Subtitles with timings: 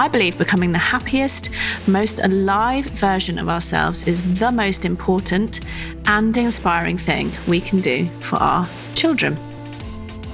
[0.00, 1.50] I believe becoming the happiest,
[1.86, 5.60] most alive version of ourselves is the most important
[6.06, 9.36] and inspiring thing we can do for our children.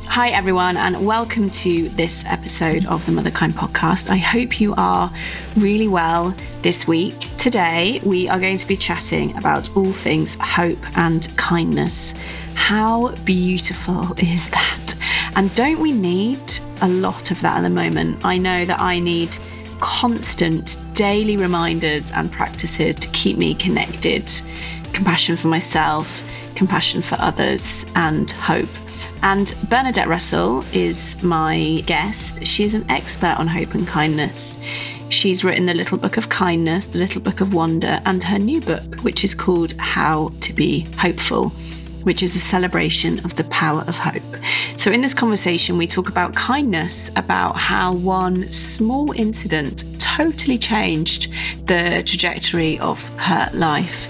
[0.05, 4.09] Hi, everyone, and welcome to this episode of the Motherkind podcast.
[4.09, 5.13] I hope you are
[5.57, 7.19] really well this week.
[7.37, 12.15] Today, we are going to be chatting about all things hope and kindness.
[12.55, 14.95] How beautiful is that?
[15.35, 16.39] And don't we need
[16.83, 18.25] a lot of that at the moment?
[18.25, 19.37] I know that I need
[19.81, 24.31] constant daily reminders and practices to keep me connected
[24.93, 26.23] compassion for myself,
[26.55, 28.69] compassion for others, and hope.
[29.23, 32.47] And Bernadette Russell is my guest.
[32.47, 34.59] She is an expert on hope and kindness.
[35.11, 38.61] She's written The Little Book of Kindness, The Little Book of Wonder, and her new
[38.61, 41.53] book, which is called How to Be Hopeful
[42.07, 44.23] which is a celebration of the power of hope.
[44.77, 51.33] So, in this conversation, we talk about kindness, about how one small incident totally changed
[51.67, 54.09] the trajectory of her life.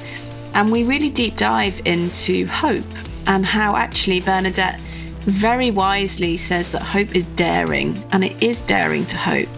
[0.52, 2.84] And we really deep dive into hope
[3.26, 4.78] and how actually Bernadette
[5.20, 9.48] very wisely says that hope is daring, and it is daring to hope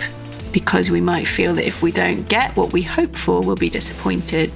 [0.53, 3.69] because we might feel that if we don't get what we hope for, we'll be
[3.69, 4.53] disappointed.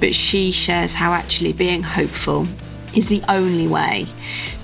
[0.00, 2.48] But she shares how actually being hopeful
[2.94, 4.06] is the only way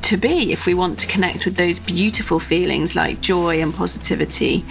[0.03, 4.65] to be if we want to connect with those beautiful feelings like joy and positivity.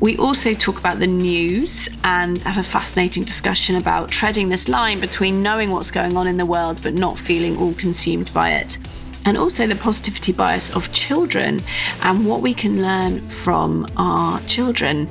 [0.00, 4.98] We also talk about the news and have a fascinating discussion about treading this line
[4.98, 8.78] between knowing what's going on in the world but not feeling all consumed by it.
[9.24, 11.62] And also the positivity bias of children
[12.02, 15.08] and what we can learn from our children.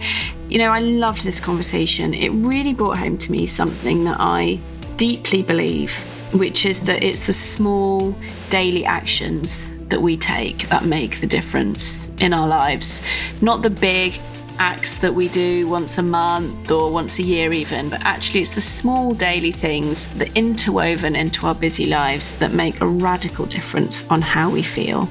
[0.50, 2.14] You know, I loved this conversation.
[2.14, 4.60] It really brought home to me something that I
[4.98, 5.98] deeply believe
[6.34, 8.16] which is that it's the small
[8.50, 13.02] daily actions that we take that make the difference in our lives,
[13.42, 14.20] not the big
[14.60, 18.52] acts that we do once a month or once a year, even, but actually it's
[18.52, 24.08] the small daily things that interwoven into our busy lives that make a radical difference
[24.12, 25.08] on how we feel.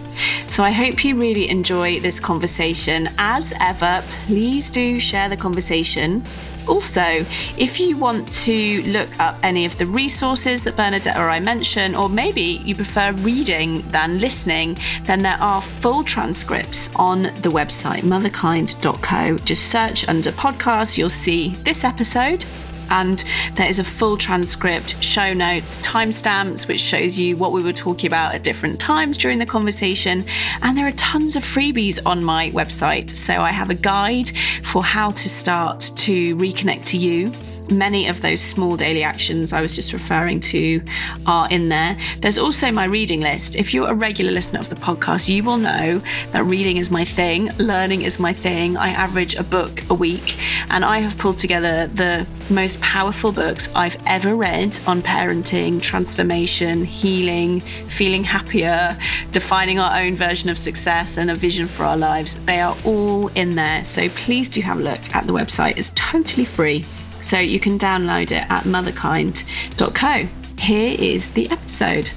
[0.46, 3.08] So I hope you really enjoy this conversation.
[3.18, 6.22] As ever, please do share the conversation
[6.70, 7.24] also,
[7.58, 11.94] if you want to look up any of the resources that Bernadette or I mention,
[11.94, 18.02] or maybe you prefer reading than listening, then there are full transcripts on the website
[18.02, 19.36] motherkind.co.
[19.38, 22.44] Just search under podcast, you'll see this episode
[22.90, 23.24] and
[23.54, 28.08] there is a full transcript, show notes, timestamps, which shows you what we were talking
[28.08, 30.24] about at different times during the conversation.
[30.62, 33.16] And there are tons of freebies on my website.
[33.16, 34.30] So I have a guide
[34.64, 37.32] for how to start to reconnect to you
[37.70, 40.82] many of those small daily actions I was just referring to
[41.26, 41.96] are in there.
[42.20, 43.56] There's also my reading list.
[43.56, 46.00] If you're a regular listener of the podcast, you will know
[46.32, 48.76] that reading is my thing, learning is my thing.
[48.76, 50.36] I average a book a week,
[50.70, 56.84] and I have pulled together the most powerful books I've ever read on parenting, transformation,
[56.84, 58.96] healing, feeling happier,
[59.32, 62.38] defining our own version of success, and a vision for our lives.
[62.46, 63.84] They are all in there.
[63.84, 65.78] So please do have a look at the website.
[65.78, 66.84] It's totally free.
[67.22, 70.28] So you can download it at motherkind.co.
[70.58, 72.10] Here is the episode.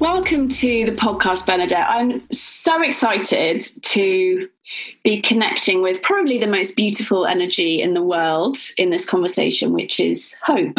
[0.00, 1.86] Welcome to the podcast, Bernadette.
[1.86, 4.48] I'm so excited to
[5.04, 10.00] be connecting with probably the most beautiful energy in the world in this conversation, which
[10.00, 10.78] is hope.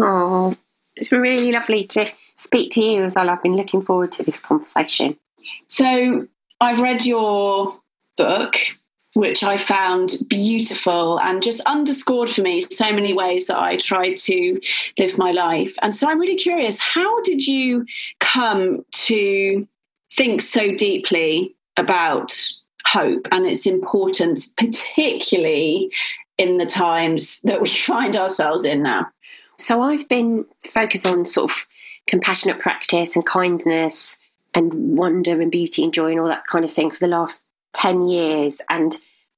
[0.00, 0.52] Oh,
[0.96, 3.30] it's really lovely to speak to you as well.
[3.30, 5.16] I've been looking forward to this conversation.
[5.66, 6.26] So,
[6.60, 7.78] I've read your
[8.16, 8.56] book,
[9.16, 14.18] which I found beautiful and just underscored for me so many ways that I tried
[14.18, 14.60] to
[14.98, 15.74] live my life.
[15.80, 17.86] And so I'm really curious how did you
[18.20, 19.66] come to
[20.12, 22.38] think so deeply about
[22.84, 25.90] hope and its importance, particularly
[26.36, 29.06] in the times that we find ourselves in now?
[29.56, 31.66] So I've been focused on sort of
[32.06, 34.18] compassionate practice and kindness
[34.52, 37.45] and wonder and beauty and joy and all that kind of thing for the last
[37.76, 38.60] 10 years.
[38.68, 38.96] And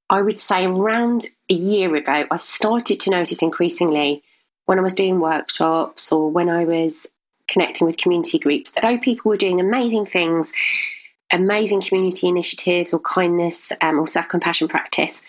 [0.08, 4.22] I would say around a year ago, I started to notice increasingly
[4.66, 7.08] when I was doing workshops or when I was
[7.48, 10.52] connecting with community groups that though people were doing amazing things,
[11.32, 15.22] amazing community initiatives or kindness um, or self compassion practice,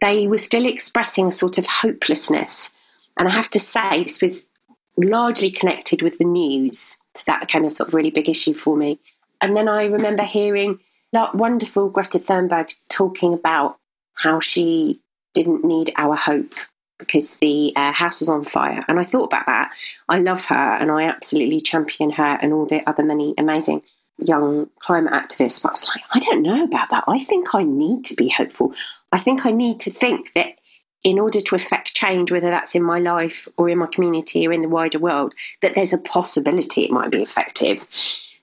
[0.00, 2.72] they were still expressing a sort of hopelessness
[3.16, 4.48] And I have to say, this was
[4.96, 6.98] largely connected with the news.
[7.14, 8.98] So that became a sort of really big issue for me.
[9.40, 10.78] And then I remember hearing
[11.12, 13.78] that wonderful Greta Thunberg talking about
[14.14, 15.00] how she
[15.34, 16.54] didn't need our hope
[16.98, 18.84] because the uh, house was on fire.
[18.86, 19.72] And I thought about that.
[20.08, 23.82] I love her and I absolutely champion her and all the other many amazing
[24.18, 25.62] young climate activists.
[25.62, 27.04] But I was like, I don't know about that.
[27.08, 28.74] I think I need to be hopeful.
[29.12, 30.58] I think I need to think that
[31.02, 34.52] in order to affect change, whether that's in my life or in my community or
[34.52, 37.86] in the wider world, that there's a possibility it might be effective.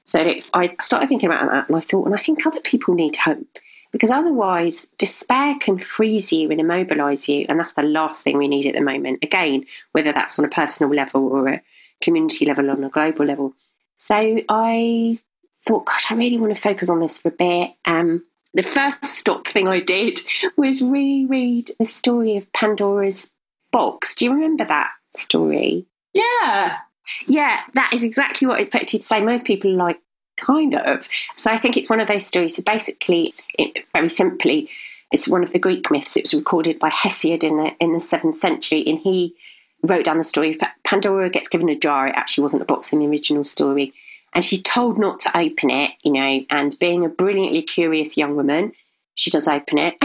[0.07, 3.18] So I started thinking about that and I thought, and I think other people need
[3.18, 3.59] hope
[3.92, 7.45] because otherwise despair can freeze you and immobilize you.
[7.50, 9.19] And that's the last thing we need at the moment.
[9.21, 11.62] Again, whether that's on a personal level or a
[12.01, 13.54] community level, on a global level.
[13.98, 15.18] So I
[15.65, 17.71] thought, gosh, I really want to focus on this for a bit.
[17.83, 20.19] Um, the first stop thing I did
[20.56, 23.31] was reread the story of Pandora's
[23.74, 24.15] box.
[24.15, 25.86] Do you remember that story?
[26.13, 26.77] Yeah.
[27.25, 29.21] Yeah, that is exactly what I expected to say.
[29.21, 30.01] Most people are like,
[30.38, 31.07] kind of.
[31.36, 32.56] So I think it's one of those stories.
[32.56, 34.69] So basically, it, very simply,
[35.12, 36.15] it's one of the Greek myths.
[36.15, 39.36] It was recorded by Hesiod in the in the seventh century, and he
[39.83, 40.57] wrote down the story.
[40.83, 42.07] Pandora gets given a jar.
[42.07, 43.94] It actually wasn't a box in the original story,
[44.33, 48.36] and she's told not to open it, you know, and being a brilliantly curious young
[48.36, 48.74] woman,
[49.15, 49.95] she does open it.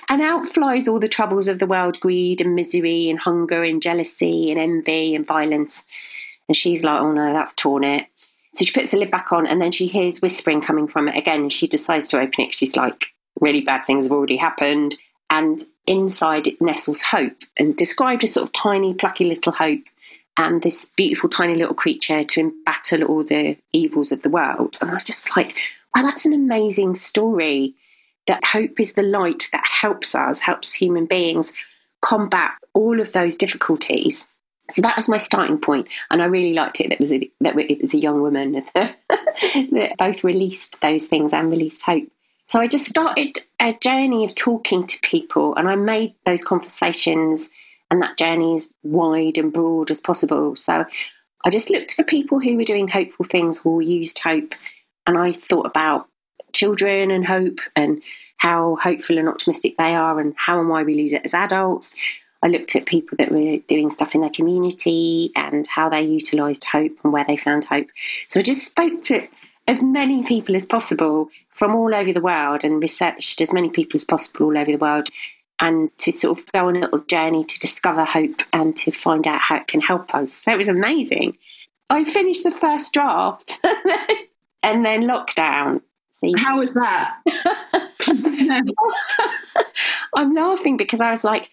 [0.08, 3.82] and out flies all the troubles of the world greed and misery and hunger and
[3.82, 5.84] jealousy and envy and violence.
[6.48, 8.06] And she's like, oh no, that's torn it.
[8.52, 11.16] So she puts the lid back on and then she hears whispering coming from it
[11.16, 11.48] again.
[11.50, 12.54] She decides to open it.
[12.54, 13.06] She's like,
[13.40, 14.94] really bad things have already happened.
[15.28, 19.82] And inside it nestles Hope and described as sort of tiny, plucky little Hope
[20.36, 24.76] and this beautiful tiny little creature to embattle all the evils of the world.
[24.80, 25.56] And I was just like,
[25.94, 27.74] wow, that's an amazing story.
[28.26, 31.54] That hope is the light that helps us, helps human beings
[32.02, 34.26] combat all of those difficulties.
[34.72, 36.88] So that was my starting point, and I really liked it.
[36.88, 41.50] That was a, that it was a young woman that both released those things and
[41.50, 42.08] released hope.
[42.46, 47.50] So I just started a journey of talking to people, and I made those conversations
[47.90, 50.56] and that journey as wide and broad as possible.
[50.56, 50.84] So
[51.44, 54.54] I just looked for people who were doing hopeful things or used hope,
[55.06, 56.08] and I thought about
[56.52, 58.02] children and hope and
[58.38, 61.94] how hopeful and optimistic they are, and how and why we lose it as adults.
[62.46, 66.64] I looked at people that were doing stuff in their community and how they utilised
[66.64, 67.88] hope and where they found hope.
[68.28, 69.26] So I just spoke to
[69.66, 73.96] as many people as possible from all over the world and researched as many people
[73.96, 75.08] as possible all over the world
[75.58, 79.26] and to sort of go on a little journey to discover hope and to find
[79.26, 80.42] out how it can help us.
[80.42, 81.36] That was amazing.
[81.90, 83.58] I finished the first draft
[84.62, 85.82] and then lockdown.
[86.12, 87.16] See, how was that?
[90.14, 91.50] I'm laughing because I was like,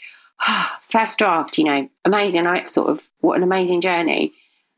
[0.90, 2.48] first draft, you know, amazing.
[2.48, 4.34] I sort of, what an amazing journey.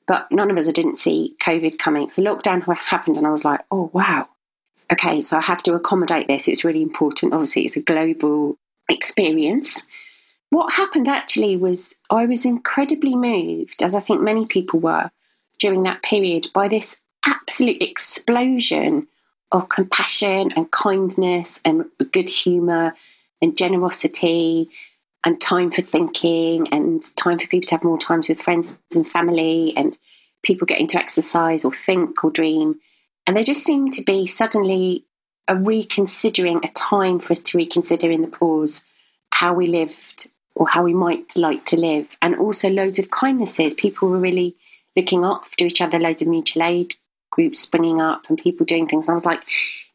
[0.08, 2.10] But none of us I didn't see COVID coming.
[2.10, 4.30] So lockdown happened and I was like, oh, wow.
[4.92, 6.48] Okay, so I have to accommodate this.
[6.48, 7.34] It's really important.
[7.34, 8.58] Obviously, it's a global
[8.88, 9.88] experience.
[10.52, 15.10] What happened actually was I was incredibly moved, as I think many people were
[15.58, 19.08] during that period, by this absolute explosion
[19.52, 22.94] of compassion and kindness and good humour
[23.42, 24.70] and generosity
[25.26, 29.08] and time for thinking and time for people to have more times with friends and
[29.08, 29.98] family and
[30.44, 32.80] people getting to exercise or think or dream.
[33.26, 35.04] And there just seemed to be suddenly
[35.48, 38.84] a reconsidering, a time for us to reconsider in the pause
[39.32, 42.16] how we lived or how we might like to live.
[42.22, 43.74] And also loads of kindnesses.
[43.74, 44.56] People were really
[44.96, 46.96] looking after each other, loads of mutual aid
[47.32, 49.08] groups springing up and people doing things.
[49.08, 49.44] And I was like,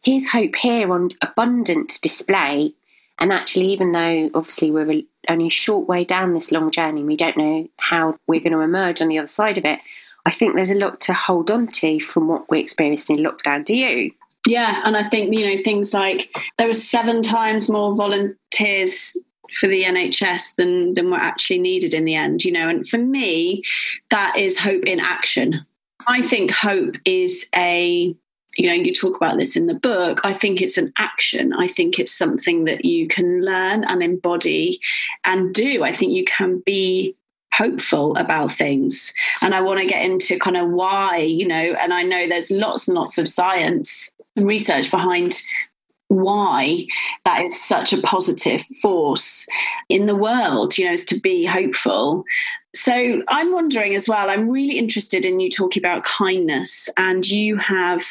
[0.02, 2.74] here's hope here on abundant display.
[3.20, 7.16] And actually, even though obviously we're only a short way down this long journey, we
[7.16, 9.78] don't know how we're going to emerge on the other side of it.
[10.24, 13.64] I think there's a lot to hold on to from what we experienced in lockdown.
[13.64, 14.12] Do you?
[14.46, 19.16] Yeah, and I think you know things like there were seven times more volunteers
[19.52, 22.44] for the NHS than than were actually needed in the end.
[22.44, 23.62] You know, and for me,
[24.10, 25.66] that is hope in action.
[26.06, 28.14] I think hope is a
[28.56, 31.52] you know you talk about this in the book i think it's an action.
[31.52, 34.80] I think it's something that you can learn and embody
[35.24, 35.84] and do.
[35.84, 37.14] I think you can be
[37.52, 39.12] hopeful about things.
[39.42, 42.50] And i want to get into kind of why you know and i know there's
[42.50, 45.40] lots and lots of science and research behind
[46.10, 46.86] why
[47.24, 49.46] that is such a positive force
[49.88, 52.24] in the world, you know, is to be hopeful.
[52.74, 57.56] So I'm wondering as well, I'm really interested in you talking about kindness, and you
[57.56, 58.04] have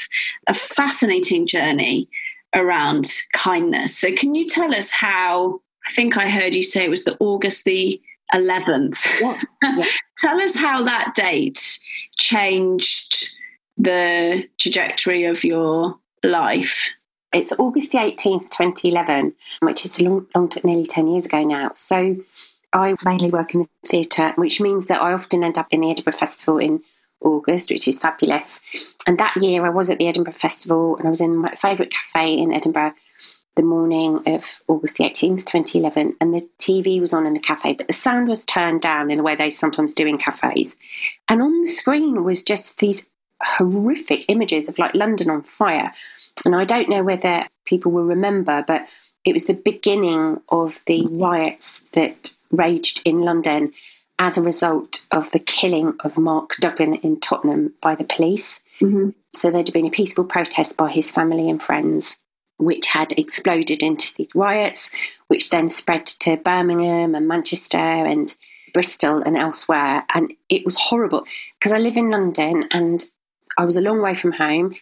[0.48, 2.10] a fascinating journey
[2.54, 3.98] around kindness.
[3.98, 5.62] So can you tell us how?
[5.88, 8.02] I think I heard you say it was the August the
[8.34, 9.06] 11th.
[9.20, 9.42] Yeah.
[9.78, 9.86] Yeah.
[10.18, 11.80] Tell us how that date
[12.18, 13.30] changed
[13.78, 16.90] the trajectory of your life.
[17.34, 21.72] It's August the 18th, 2011, which is long, long nearly 10 years ago now.
[21.76, 22.18] So
[22.72, 25.92] I mainly work in the theatre, which means that I often end up in the
[25.92, 26.82] Edinburgh Festival in
[27.22, 28.62] August, which is fabulous.
[29.08, 31.92] And that year I was at the Edinburgh Festival and I was in my favourite
[31.92, 32.94] cafe in Edinburgh
[33.56, 37.74] the morning of August the 18th, 2011, and the TV was on in the cafe,
[37.74, 40.78] but the sound was turned down in the way they sometimes do in cafes.
[41.28, 43.10] And on the screen was just these
[43.44, 45.92] horrific images of like London on fire.
[46.46, 48.88] And I don't know whether people will remember, but
[49.26, 53.74] it was the beginning of the riots that raged in London
[54.18, 58.62] as a result of the killing of Mark Duggan in Tottenham by the police.
[58.82, 59.10] Mm-hmm.
[59.34, 62.18] So there'd been a peaceful protest by his family and friends,
[62.58, 64.94] which had exploded into these riots,
[65.28, 68.36] which then spread to Birmingham and Manchester and
[68.74, 70.06] Bristol and elsewhere.
[70.14, 71.24] And it was horrible
[71.58, 73.04] because I live in London and
[73.58, 74.76] I was a long way from home.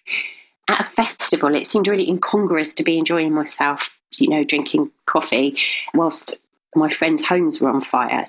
[0.68, 5.58] At a festival, it seemed really incongruous to be enjoying myself, you know, drinking coffee
[5.94, 6.40] whilst
[6.76, 8.26] my friends' homes were on fire.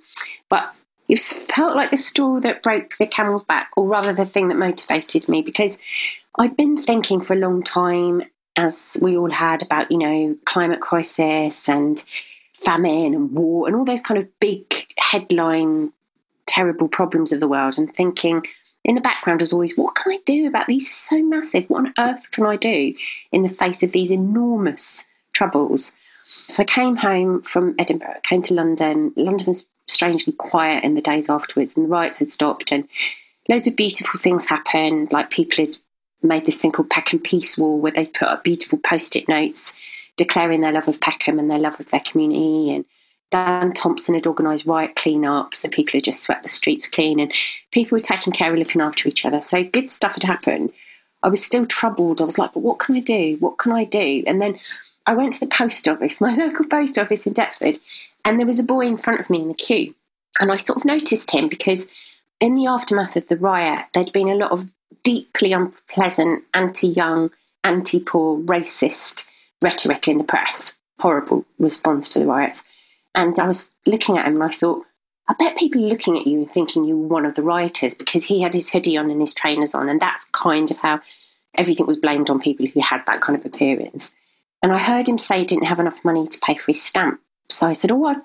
[0.48, 0.74] But
[1.08, 4.56] it felt like the straw that broke the camel's back, or rather the thing that
[4.56, 5.78] motivated me, because
[6.38, 8.22] I'd been thinking for a long time,
[8.56, 12.02] as we all had, about, you know, climate crisis and
[12.54, 15.92] famine and war and all those kind of big headline,
[16.46, 18.44] terrible problems of the world, and thinking
[18.84, 20.92] in the background was always, what can I do about these?
[20.92, 21.68] so massive.
[21.68, 22.94] What on earth can I do
[23.32, 25.06] in the face of these enormous
[25.38, 25.92] troubles?
[26.24, 29.12] So I came home from Edinburgh, came to London.
[29.16, 32.88] London was strangely quiet in the days afterwards, and the riots had stopped, and
[33.48, 35.12] loads of beautiful things happened.
[35.12, 35.76] Like people had
[36.22, 39.76] made this thing called Peckham Peace Wall, where they put up beautiful post-it notes
[40.16, 42.74] declaring their love of Peckham and their love of their community.
[42.74, 42.84] And
[43.30, 47.32] Dan Thompson had organised riot clean-up, so people had just swept the streets clean, and
[47.70, 49.40] people were taking care of looking after each other.
[49.40, 50.72] So good stuff had happened.
[51.22, 52.20] I was still troubled.
[52.20, 53.36] I was like, but what can I do?
[53.38, 54.24] What can I do?
[54.26, 54.58] And then
[55.08, 57.78] I went to the post office, my local post office in Deptford,
[58.26, 59.94] and there was a boy in front of me in the queue.
[60.38, 61.88] And I sort of noticed him because
[62.40, 64.68] in the aftermath of the riot, there'd been a lot of
[65.02, 67.30] deeply unpleasant, anti young,
[67.64, 69.26] anti poor, racist
[69.62, 70.74] rhetoric in the press.
[71.00, 72.62] Horrible response to the riots.
[73.14, 74.84] And I was looking at him and I thought,
[75.26, 77.94] I bet people are looking at you and thinking you were one of the rioters
[77.94, 79.88] because he had his hoodie on and his trainers on.
[79.88, 81.00] And that's kind of how
[81.54, 84.12] everything was blamed on people who had that kind of appearance.
[84.62, 87.20] And I heard him say he didn't have enough money to pay for his stamp.
[87.48, 88.22] So I said, Oh, I've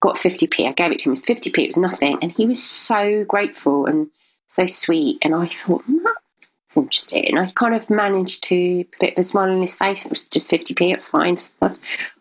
[0.00, 0.68] got 50p.
[0.68, 1.12] I gave it to him.
[1.12, 1.58] It was 50p.
[1.58, 2.18] It was nothing.
[2.22, 4.08] And he was so grateful and
[4.48, 5.18] so sweet.
[5.22, 7.28] And I thought, hmm, that's interesting.
[7.28, 10.04] And I kind of managed to put a smile on his face.
[10.04, 10.90] It was just 50p.
[10.90, 11.36] It was fine.
[11.36, 11.72] So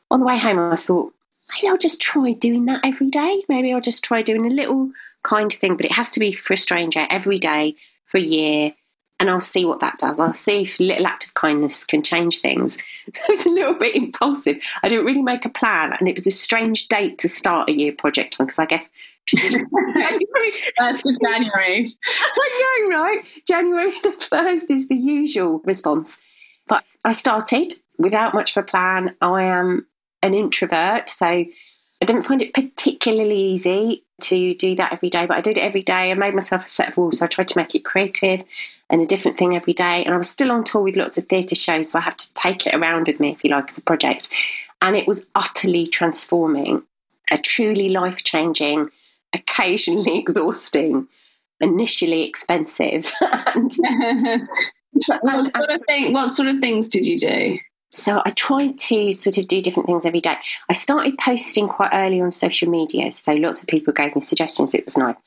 [0.09, 1.13] on the way home, I thought,
[1.53, 3.43] maybe I'll just try doing that every day.
[3.47, 4.91] Maybe I'll just try doing a little
[5.23, 7.75] kind thing, but it has to be for a stranger every day
[8.05, 8.73] for a year
[9.21, 10.19] and I'll see what that does.
[10.19, 12.77] I'll see if a little act of kindness can change things.
[13.13, 14.63] So it's a little bit impulsive.
[14.83, 17.73] I didn't really make a plan, and it was a strange date to start a
[17.73, 18.87] year project on because I guess
[19.27, 20.51] January.
[20.77, 21.87] That's January.
[22.37, 23.19] I know, right?
[23.47, 26.17] January the first is the usual response.
[26.67, 29.15] But I started without much of a plan.
[29.19, 29.87] I am
[30.21, 35.37] an introvert, so I didn't find it particularly easy to do that every day, but
[35.37, 36.11] I did it every day.
[36.11, 38.43] I made myself a set of rules, so I tried to make it creative
[38.91, 40.03] and a different thing every day.
[40.03, 42.33] And I was still on tour with lots of theatre shows, so I had to
[42.33, 44.29] take it around with me, if you like, as a project.
[44.81, 46.83] And it was utterly transforming,
[47.31, 48.89] a truly life changing,
[49.33, 51.07] occasionally exhausting,
[51.61, 53.11] initially expensive.
[53.55, 53.71] and,
[55.21, 57.57] what, sort of thing, what sort of things did you do?
[57.93, 60.37] So I tried to sort of do different things every day.
[60.69, 64.73] I started posting quite early on social media, so lots of people gave me suggestions.
[64.73, 65.17] It was nice.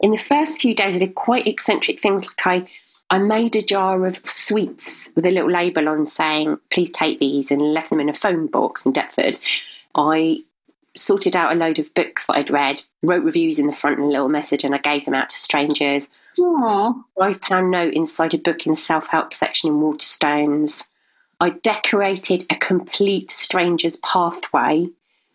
[0.00, 2.68] In the first few days, I did quite eccentric things, like I
[3.08, 7.50] I made a jar of sweets with a little label on saying, please take these,
[7.50, 9.38] and left them in a phone box in Deptford.
[9.94, 10.40] I
[10.96, 14.06] sorted out a load of books that I'd read, wrote reviews in the front and
[14.06, 16.08] a little message, and I gave them out to strangers.
[16.38, 17.04] Aww.
[17.18, 20.88] Five pound note inside a book in the self help section in Waterstones.
[21.38, 24.88] I decorated a complete stranger's pathway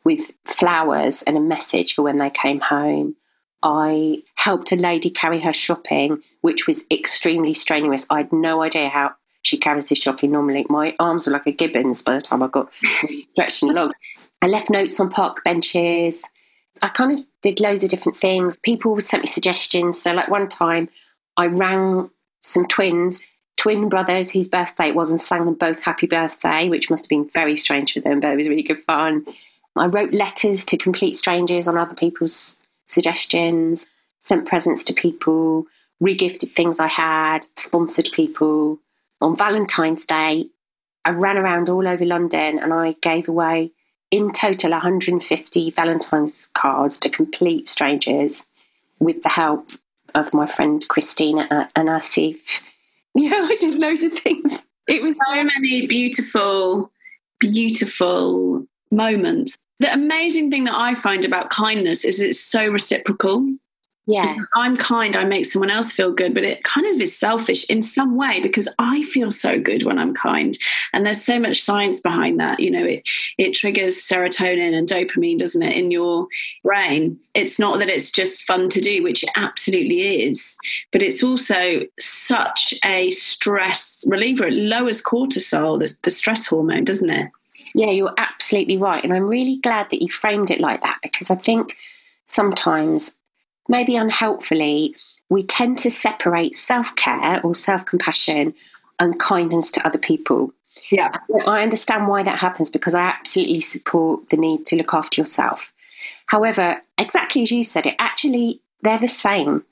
[0.04, 3.16] with flowers and a message for when they came home.
[3.63, 8.06] I helped a lady carry her shopping, which was extremely strenuous.
[8.10, 10.65] I had no idea how she carries this shopping normally.
[10.70, 12.72] My arms were like a gibbon's by the time I got
[13.27, 13.94] stretched along.
[14.41, 16.24] I left notes on park benches.
[16.82, 18.58] I kind of did loads of different things.
[18.58, 20.01] People sent me suggestions.
[20.01, 20.89] So, like one time,
[21.38, 23.25] I rang some twins,
[23.58, 27.10] twin brothers whose birthday it was, and sang them both happy birthday, which must have
[27.10, 29.25] been very strange for them, but it was really good fun.
[29.75, 32.58] I wrote letters to complete strangers on other people's
[32.91, 33.88] suggestions,
[34.21, 35.65] sent presents to people,
[36.01, 38.79] regifted things I had, sponsored people.
[39.21, 40.45] On Valentine's Day,
[41.05, 43.71] I ran around all over London and I gave away
[44.12, 48.45] in total 150 Valentine's cards to complete strangers
[49.00, 49.69] with the help
[50.13, 52.39] of my friend Christina and Asif.
[53.13, 54.65] Yeah, I did loads of things.
[54.88, 56.89] It was so many beautiful,
[57.41, 59.57] beautiful moments.
[59.81, 63.51] The amazing thing that I find about kindness is it's so reciprocal.
[64.05, 64.25] Yeah.
[64.55, 67.81] I'm kind, I make someone else feel good, but it kind of is selfish in
[67.81, 70.55] some way because I feel so good when I'm kind.
[70.93, 72.59] And there's so much science behind that.
[72.59, 73.09] You know, it
[73.39, 76.27] it triggers serotonin and dopamine, doesn't it, in your
[76.63, 77.19] brain.
[77.33, 80.59] It's not that it's just fun to do, which it absolutely is,
[80.91, 84.45] but it's also such a stress reliever.
[84.45, 87.31] It lowers cortisol, the, the stress hormone, doesn't it?
[87.74, 89.04] Yeah, you're absolutely right.
[89.04, 91.78] And I'm really glad that you framed it like that because I think
[92.28, 93.16] sometimes
[93.68, 94.96] maybe unhelpfully,
[95.30, 98.54] we tend to separate self care or self compassion
[99.00, 100.54] and kindness to other people.
[100.92, 101.12] Yeah.
[101.48, 105.74] I understand why that happens because I absolutely support the need to look after yourself.
[106.25, 109.63] However, exactly as you said, it actually, they're the same.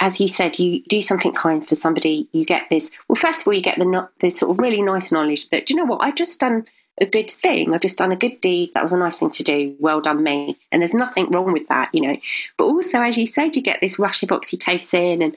[0.00, 2.90] As you said, you do something kind for somebody, you get this.
[3.06, 5.74] Well, first of all, you get the, the sort of really nice knowledge that, do
[5.74, 6.66] you know what, I've just done
[7.00, 7.72] a good thing.
[7.72, 8.72] I've just done a good deed.
[8.74, 9.74] That was a nice thing to do.
[9.78, 10.58] Well done, me.
[10.70, 12.16] And there's nothing wrong with that, you know.
[12.56, 15.36] But also, as you said, you get this rush of oxytocin and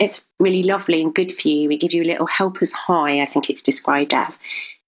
[0.00, 1.70] it's really lovely and good for you.
[1.70, 4.38] It gives you a little helper's high, I think it's described as.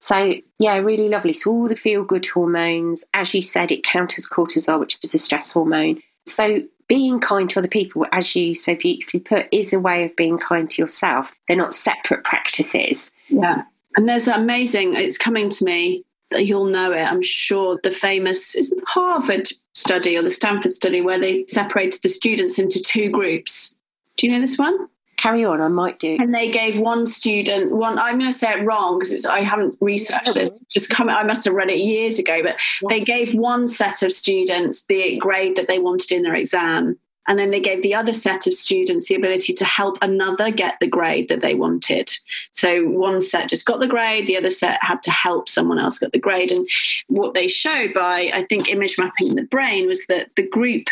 [0.00, 1.33] So, yeah, really lovely.
[1.33, 5.19] So, all the feel good hormones, as you said, it counters cortisol, which is a
[5.19, 6.02] stress hormone.
[6.26, 10.16] So, being kind to other people, as you so beautifully put, is a way of
[10.16, 11.35] being kind to yourself.
[11.49, 13.11] They're not separate practices.
[13.28, 13.62] Yeah.
[13.97, 18.54] And there's that amazing, it's coming to me you'll know it, I'm sure, the famous
[18.54, 23.11] is the Harvard study or the Stanford study where they separated the students into two
[23.11, 23.76] groups.
[24.16, 24.89] Do you know this one?
[25.17, 26.17] Carry on, I might do.
[26.19, 27.99] And they gave one student one.
[27.99, 30.50] I'm going to say it wrong because I haven't researched this.
[30.69, 31.08] Just come.
[31.08, 32.56] I must have read it years ago, but
[32.89, 37.39] they gave one set of students the grade that they wanted in their exam, and
[37.39, 40.87] then they gave the other set of students the ability to help another get the
[40.87, 42.10] grade that they wanted.
[42.52, 45.99] So one set just got the grade, the other set had to help someone else
[45.99, 46.52] get the grade.
[46.52, 46.69] And
[47.08, 50.89] what they showed by, I think, image mapping in the brain was that the group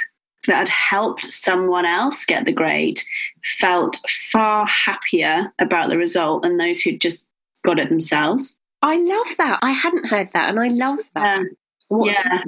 [0.46, 3.00] that had helped someone else get the grade
[3.44, 7.28] felt far happier about the result than those who had just
[7.64, 8.56] got it themselves.
[8.82, 9.60] I love that.
[9.62, 11.42] I hadn't heard that, and I love that.
[12.04, 12.42] Yeah.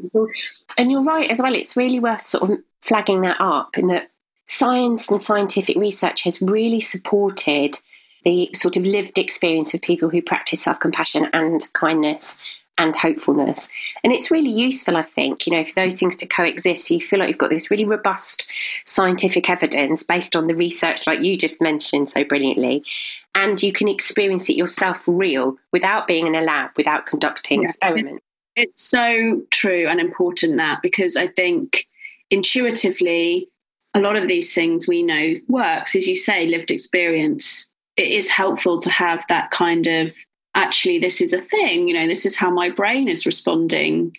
[0.78, 1.54] And you're right as well.
[1.54, 4.10] It's really worth sort of flagging that up in that
[4.46, 7.78] science and scientific research has really supported
[8.24, 12.38] the sort of lived experience of people who practice self compassion and kindness
[12.76, 13.68] and hopefulness.
[14.02, 16.88] And it's really useful, I think, you know, for those things to coexist.
[16.88, 18.50] So you feel like you've got this really robust
[18.84, 22.84] scientific evidence based on the research, like you just mentioned so brilliantly.
[23.36, 27.66] And you can experience it yourself real without being in a lab, without conducting yeah.
[27.66, 28.24] experiments.
[28.56, 31.86] It's so true and important that because I think
[32.30, 33.48] intuitively,
[33.94, 37.70] a lot of these things we know works, as you say, lived experience.
[37.96, 40.14] It is helpful to have that kind of
[40.54, 44.16] actually, this is a thing, you know, this is how my brain is responding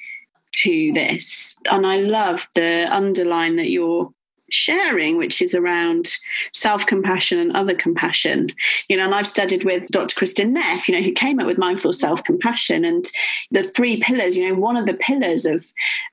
[0.54, 1.58] to this.
[1.70, 4.12] And I love the underline that you're
[4.56, 6.12] sharing, which is around
[6.54, 8.52] self compassion and other compassion.
[8.90, 10.16] You know, and I've studied with Dr.
[10.16, 12.86] Kristin Neff, you know, who came up with mindful self compassion.
[12.86, 13.10] And
[13.52, 15.64] the three pillars, you know, one of the pillars of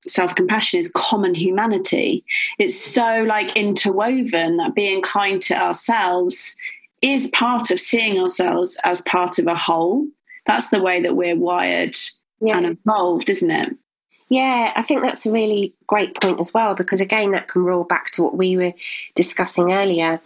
[0.06, 2.24] self compassion is common humanity.
[2.58, 6.56] It's so like interwoven that being kind to ourselves
[7.02, 10.06] is part of seeing ourselves as part of a whole.
[10.46, 11.96] That's the way that we're wired
[12.40, 12.56] yeah.
[12.56, 13.76] and evolved, isn't it?
[14.32, 17.84] Yeah, I think that's a really great point as well, because again, that can roll
[17.84, 18.72] back to what we were
[19.14, 20.20] discussing earlier.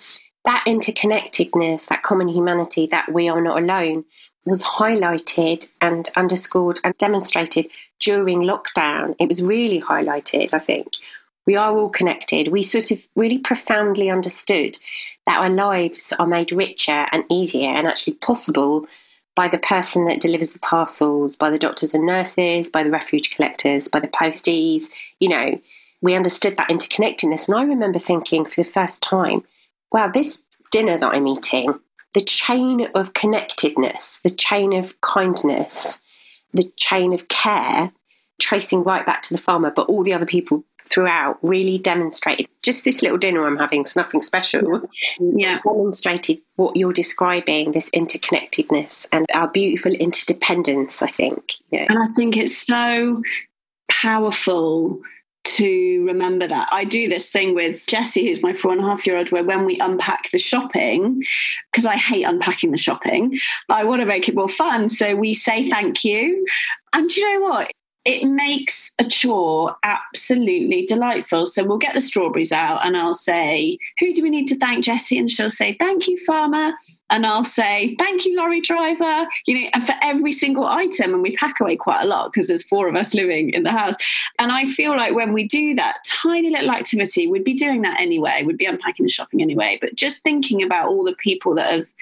[0.44, 4.04] That interconnectedness, that common humanity, that we are not alone,
[4.44, 7.66] was highlighted and underscored and demonstrated
[7.98, 9.16] during lockdown.
[9.18, 10.86] It was really highlighted, I think.
[11.44, 12.46] We are all connected.
[12.46, 14.78] We sort of really profoundly understood
[15.26, 18.86] that our lives are made richer and easier and actually possible
[19.36, 23.36] by the person that delivers the parcels, by the doctors and nurses, by the refuge
[23.36, 24.86] collectors, by the posties.
[25.20, 25.60] You know,
[26.00, 27.48] we understood that interconnectedness.
[27.48, 29.44] And I remember thinking for the first time,
[29.92, 31.78] wow, this dinner that I'm eating,
[32.14, 36.00] the chain of connectedness, the chain of kindness,
[36.54, 37.92] the chain of care,
[38.40, 42.84] tracing right back to the farmer, but all the other people throughout really demonstrated just
[42.84, 44.88] this little dinner I'm having, it's nothing special.
[45.18, 45.60] Yeah.
[45.62, 51.54] Demonstrated what you're describing, this interconnectedness and our beautiful interdependence, I think.
[51.70, 51.86] Yeah.
[51.88, 53.22] And I think it's so
[53.90, 55.00] powerful
[55.44, 56.68] to remember that.
[56.72, 59.44] I do this thing with Jessie, who's my four and a half year old, where
[59.44, 61.22] when we unpack the shopping,
[61.70, 64.88] because I hate unpacking the shopping, I want to make it more fun.
[64.88, 66.44] So we say thank you.
[66.92, 67.70] And do you know what?
[68.06, 71.44] It makes a chore absolutely delightful.
[71.44, 74.84] So we'll get the strawberries out and I'll say, Who do we need to thank,
[74.84, 75.18] Jessie?
[75.18, 76.72] And she'll say, Thank you, farmer.
[77.10, 79.26] And I'll say, Thank you, lorry driver.
[79.46, 82.46] You know, and for every single item, and we pack away quite a lot because
[82.46, 83.96] there's four of us living in the house.
[84.38, 88.00] And I feel like when we do that tiny little activity, we'd be doing that
[88.00, 89.78] anyway, we'd be unpacking the shopping anyway.
[89.80, 91.92] But just thinking about all the people that have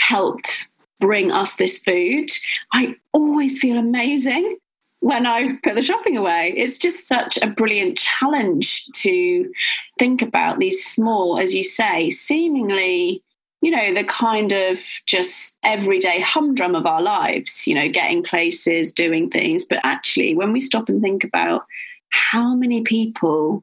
[0.00, 0.66] helped
[0.98, 2.30] bring us this food,
[2.72, 4.58] I always feel amazing
[5.04, 6.54] when I put the shopping away.
[6.56, 9.52] It's just such a brilliant challenge to
[9.98, 13.22] think about these small, as you say, seemingly,
[13.60, 18.94] you know, the kind of just everyday humdrum of our lives, you know, getting places,
[18.94, 19.62] doing things.
[19.66, 21.66] But actually, when we stop and think about
[22.08, 23.62] how many people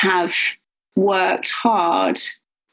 [0.00, 0.34] have
[0.96, 2.18] worked hard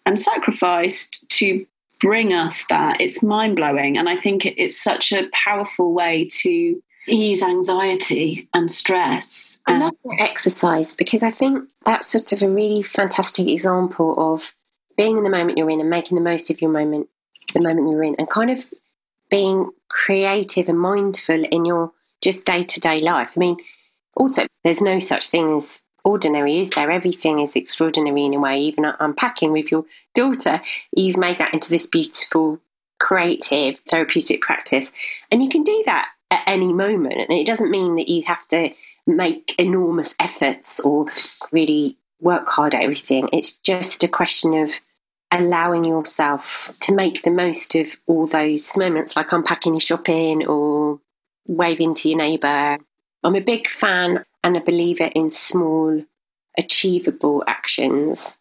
[0.06, 1.65] and sacrificed to
[2.00, 3.98] bring us that, it's mind blowing.
[3.98, 9.60] And I think it's such a powerful way to ease anxiety and stress.
[9.65, 14.54] I love um, exercise because I think that's sort of a really fantastic example of
[14.98, 17.08] being in the moment you're in and making the most of your moment,
[17.54, 18.65] the moment you're in, and kind of
[19.30, 21.91] being creative and mindful in your
[22.22, 23.34] just day to day life.
[23.36, 23.58] I mean,
[24.15, 26.89] also, there's no such thing as ordinary, is there?
[26.89, 28.60] Everything is extraordinary in a way.
[28.60, 30.62] Even unpacking with your daughter,
[30.96, 32.60] you've made that into this beautiful,
[33.00, 34.91] creative, therapeutic practice.
[35.32, 37.16] And you can do that at any moment.
[37.16, 38.72] And it doesn't mean that you have to
[39.06, 41.08] make enormous efforts or
[41.52, 43.30] really work hard at everything.
[43.32, 44.72] It's just a question of
[45.32, 51.00] allowing yourself to make the most of all those moments, like unpacking your shopping or
[51.48, 52.78] waving to your neighbour.
[53.24, 56.04] I'm a big fan and a believer in small,
[56.58, 58.38] achievable actions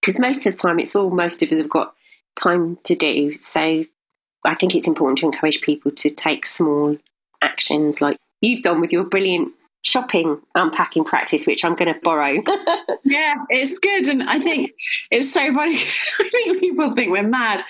[0.00, 1.94] because most of the time it's all most of us have got
[2.36, 3.38] time to do.
[3.40, 3.84] So
[4.44, 6.96] I think it's important to encourage people to take small
[7.60, 12.32] actions like you've done with your brilliant shopping unpacking practice, which I'm going to borrow.
[13.04, 14.08] yeah, it's good.
[14.08, 14.72] And I think
[15.10, 15.76] it's so funny.
[16.20, 17.62] I think people think we're mad.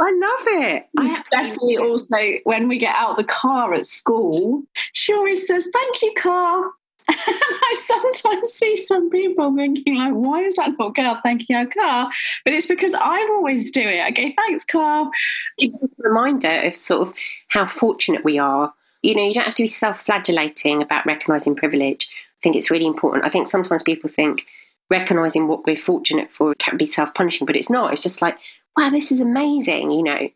[0.00, 0.86] I love it.
[0.98, 6.02] I Especially also when we get out the car at school, she always says, Thank
[6.02, 6.64] you, car.
[7.08, 11.66] And I sometimes see some people thinking, like, why is that little girl thanking her
[11.66, 12.10] car?
[12.44, 14.00] But it's because I always do it.
[14.00, 15.08] I go, thanks, car.
[15.56, 17.14] It's a reminder of sort of
[17.46, 21.54] how fortunate we are you know, you don't have to be self flagellating about recognizing
[21.54, 22.08] privilege.
[22.10, 23.24] I think it's really important.
[23.24, 24.46] I think sometimes people think
[24.90, 27.92] recognizing what we're fortunate for can be self punishing, but it's not.
[27.92, 28.36] It's just like,
[28.76, 30.28] wow, this is amazing, you know.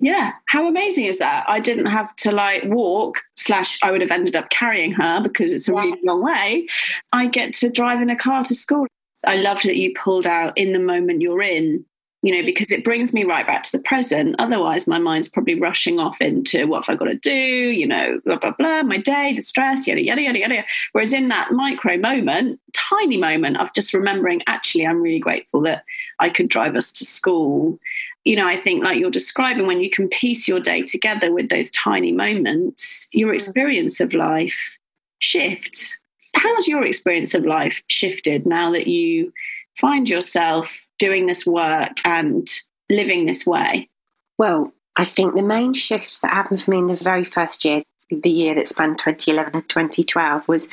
[0.00, 1.44] Yeah, how amazing is that?
[1.48, 5.52] I didn't have to like walk, slash, I would have ended up carrying her because
[5.52, 5.80] it's a yeah.
[5.80, 6.66] really long way.
[7.12, 8.86] I get to drive in a car to school.
[9.24, 11.86] I loved that you pulled out in the moment you're in
[12.24, 14.34] you know, because it brings me right back to the present.
[14.38, 18.18] Otherwise, my mind's probably rushing off into what have I got to do, you know,
[18.24, 20.64] blah, blah, blah, my day, the stress, yada, yada, yada, yada.
[20.92, 25.84] Whereas in that micro moment, tiny moment of just remembering, actually, I'm really grateful that
[26.18, 27.78] I could drive us to school.
[28.24, 31.50] You know, I think like you're describing, when you can piece your day together with
[31.50, 33.34] those tiny moments, your mm.
[33.34, 34.78] experience of life
[35.18, 36.00] shifts.
[36.34, 39.30] How's your experience of life shifted now that you
[39.78, 42.48] find yourself doing this work and
[42.90, 43.88] living this way?
[44.38, 47.82] Well, I think the main shifts that happened for me in the very first year,
[48.10, 50.68] the year that spanned 2011 and 2012, was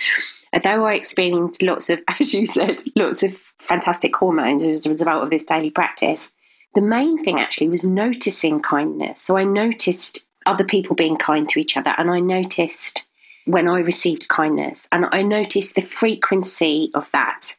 [0.53, 5.23] although I experienced lots of, as you said, lots of fantastic hormones as a result
[5.23, 6.33] of this daily practice,
[6.73, 9.21] the main thing actually was noticing kindness.
[9.21, 13.07] So I noticed other people being kind to each other, and I noticed
[13.45, 17.55] when I received kindness, and I noticed the frequency of that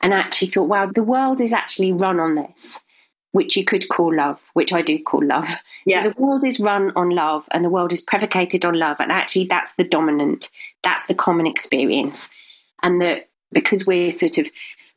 [0.00, 2.82] and actually thought, wow, the world is actually run on this,
[3.32, 5.48] which you could call love, which I do call love.
[5.86, 6.02] Yeah.
[6.02, 9.00] So the world is run on love and the world is predicated on love.
[9.00, 10.50] And actually, that's the dominant,
[10.82, 12.28] that's the common experience.
[12.82, 14.48] And that because we're sort of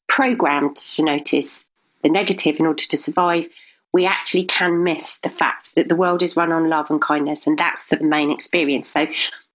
[0.08, 1.66] programmed to notice
[2.02, 3.48] the negative in order to survive,
[3.94, 7.48] we actually can miss the fact that the world is run on love and kindness.
[7.48, 8.90] And that's the main experience.
[8.90, 9.08] So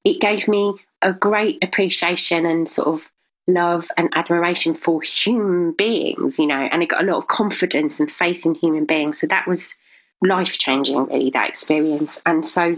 [0.04, 3.10] it gave me a great appreciation and sort of
[3.48, 7.98] love and admiration for human beings, you know, and it got a lot of confidence
[7.98, 9.18] and faith in human beings.
[9.18, 9.74] So that was
[10.22, 12.20] life changing, really, that experience.
[12.26, 12.76] And so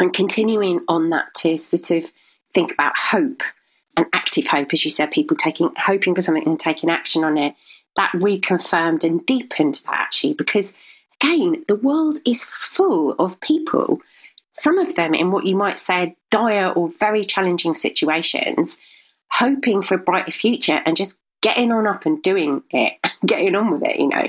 [0.00, 2.10] I'm continuing on that to sort of
[2.54, 3.42] think about hope
[3.96, 7.36] and active hope, as you said, people taking hoping for something and taking action on
[7.36, 7.54] it.
[7.96, 10.78] That reconfirmed and deepened that actually, because
[11.20, 14.00] again, the world is full of people,
[14.50, 18.80] some of them in what you might say dire or very challenging situations
[19.32, 22.94] hoping for a brighter future and just getting on up and doing it,
[23.26, 24.28] getting on with it, you know.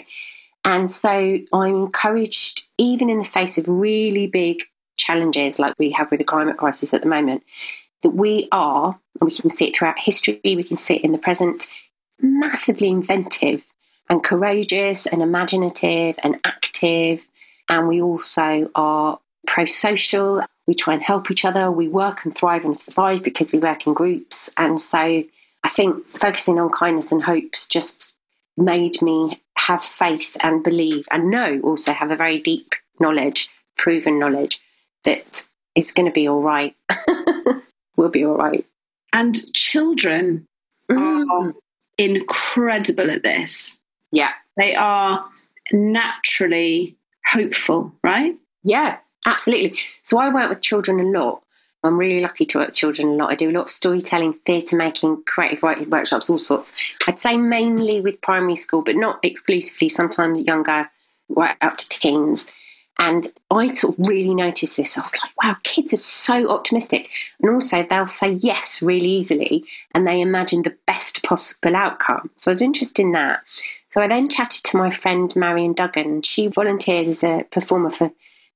[0.66, 4.64] And so I'm encouraged, even in the face of really big
[4.96, 7.44] challenges like we have with the climate crisis at the moment,
[8.02, 11.12] that we are, and we can see it throughout history, we can see it in
[11.12, 11.68] the present,
[12.22, 13.64] massively inventive
[14.10, 17.28] and courageous and imaginative and active.
[17.68, 20.44] And we also are pro social.
[20.68, 21.72] We try and help each other.
[21.72, 24.50] We work and thrive and survive because we work in groups.
[24.58, 25.00] And so
[25.64, 28.16] I think focusing on kindness and hopes just
[28.58, 34.20] made me have faith and believe and know also have a very deep knowledge, proven
[34.20, 34.62] knowledge
[35.04, 36.76] that it's going to be all right.
[37.98, 38.66] we'll be all right.
[39.12, 40.48] And children
[40.90, 41.28] mm.
[41.30, 41.54] are
[41.98, 43.80] incredible at this.
[44.12, 44.32] Yeah.
[44.58, 45.26] They are
[45.72, 46.96] naturally
[47.26, 48.36] hopeful, right?
[48.64, 49.78] Yeah, absolutely.
[50.04, 51.42] So I work with children a lot.
[51.86, 53.32] I'm really lucky to work with children a lot.
[53.32, 56.74] I do a lot of storytelling, theatre making, creative writing workshops, all sorts.
[57.08, 60.90] I'd say mainly with primary school, but not exclusively, sometimes younger,
[61.28, 62.48] right up to teens.
[63.00, 64.98] And I sort of really noticed this.
[64.98, 67.10] I was like, wow, kids are so optimistic.
[67.42, 72.30] And also, they'll say yes really easily and they imagine the best possible outcome.
[72.36, 73.42] So I was interested in that.
[73.90, 76.22] So I then chatted to my friend Marion Duggan.
[76.22, 78.12] She volunteers as a performer for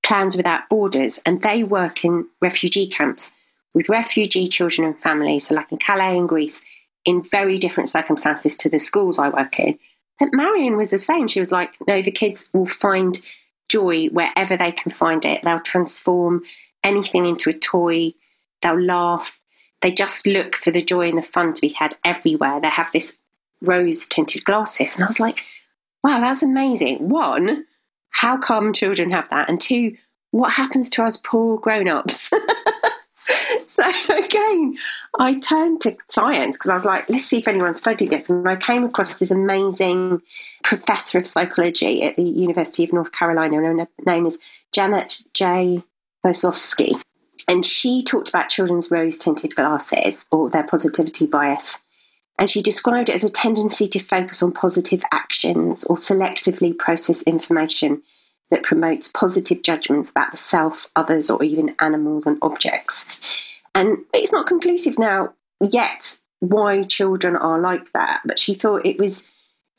[0.08, 3.36] Clowns Without Borders, and they work in refugee camps
[3.74, 6.63] with refugee children and families, so like in Calais in Greece,
[7.04, 9.78] in very different circumstances to the schools I work in.
[10.17, 11.28] But Marion was the same.
[11.28, 13.20] She was like, no, the kids will find
[13.67, 15.41] joy wherever they can find it.
[15.43, 16.43] They'll transform
[16.86, 18.13] anything into a toy.
[18.62, 19.38] They'll laugh.
[19.82, 22.62] They just look for the joy and the fun to be had everywhere.
[22.62, 23.17] They have this
[23.62, 24.96] rose tinted glasses.
[24.96, 25.43] And I was like,
[26.02, 27.10] wow, that's amazing.
[27.10, 27.65] One,
[28.17, 29.47] how come children have that?
[29.47, 29.95] And two,
[30.32, 32.32] what happens to us poor grown ups?
[33.67, 34.75] so again,
[35.19, 38.27] I turned to science because I was like, let's see if anyone studied this.
[38.27, 40.23] And I came across this amazing
[40.63, 44.39] professor of psychology at the University of North Carolina, her name is
[44.73, 45.84] Janet J.
[46.25, 46.99] Boseovski.
[47.47, 51.77] And she talked about children's rose tinted glasses or their positivity bias.
[52.38, 57.21] And she described it as a tendency to focus on positive actions or selectively process
[57.23, 58.04] information
[58.52, 63.08] that promotes positive judgments about the self, others, or even animals and objects.
[63.76, 69.00] And it's not conclusive now yet why children are like that, but she thought it
[69.00, 69.28] was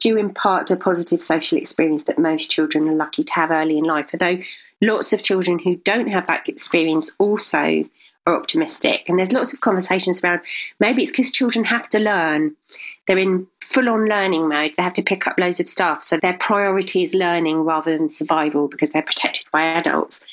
[0.01, 3.79] due in part to positive social experience that most children are lucky to have early
[3.79, 4.11] in life.
[4.12, 4.40] Although
[4.81, 7.85] lots of children who don't have that experience also
[8.29, 9.09] are optimistic.
[9.09, 10.41] And there's lots of conversations around
[10.79, 12.55] maybe it's because children have to learn.
[13.07, 14.75] They're in full on learning mode.
[14.77, 16.03] They have to pick up loads of stuff.
[16.03, 20.25] So their priority is learning rather than survival because they're protected by adults.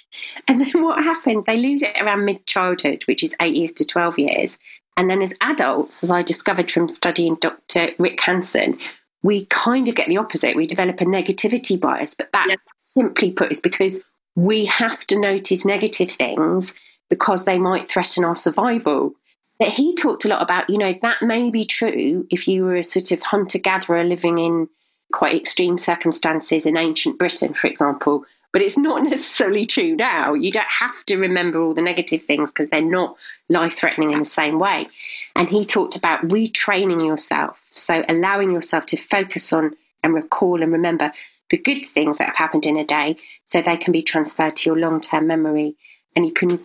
[0.48, 1.46] And then what happens?
[1.46, 4.58] They lose it around mid childhood, which is eight years to 12 years.
[4.98, 7.92] And then as adults, as I discovered from studying Dr.
[7.98, 8.78] Rick Hanson,
[9.24, 10.56] we kind of get the opposite.
[10.56, 12.14] We develop a negativity bias.
[12.14, 14.04] But that, simply put, is because
[14.36, 16.76] we have to notice negative things
[17.10, 19.14] because they might threaten our survival.
[19.60, 22.76] But he talked a lot about, you know, that may be true if you were
[22.76, 24.68] a sort of hunter gatherer living in
[25.14, 28.26] quite extreme circumstances in ancient Britain, for example.
[28.52, 30.34] But it's not necessarily true now.
[30.34, 33.18] You don't have to remember all the negative things because they're not
[33.50, 34.88] life threatening in the same way.
[35.36, 37.62] And he talked about retraining yourself.
[37.70, 41.12] So allowing yourself to focus on and recall and remember
[41.50, 44.70] the good things that have happened in a day so they can be transferred to
[44.70, 45.76] your long term memory.
[46.16, 46.60] And you can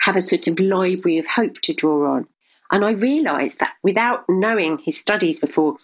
[0.00, 2.26] have a sort of library of hope to draw on.
[2.70, 5.76] And I realised that without knowing his studies before,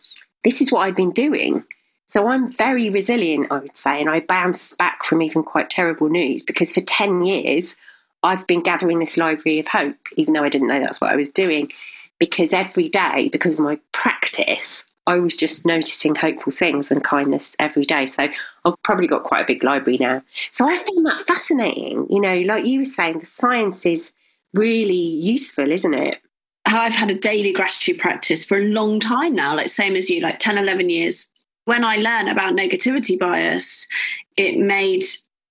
[0.45, 1.65] this is what I'd been doing.
[2.09, 6.09] So I'm very resilient, I would say, and I bounce back from even quite terrible
[6.09, 7.77] news because for 10 years
[8.23, 11.17] I've been gathering this library of hope, even though I didn't know that's what I
[11.17, 11.71] was doing.
[12.19, 17.57] Because every day, because of my practice, I was just noticing hopeful things and kindness
[17.59, 18.07] every day.
[18.07, 18.29] So
[18.65, 20.23] I've probably got quite a big library now.
[20.53, 22.07] So I find that fascinating.
[22.09, 24.13] You know, like you were saying, the science is
[24.55, 26.23] really useful, isn't it?
[26.65, 30.21] I've had a daily gratitude practice for a long time now, like same as you,
[30.21, 31.29] like 10, 11 years.
[31.65, 33.89] When I learned about negativity bias,
[34.37, 35.03] it made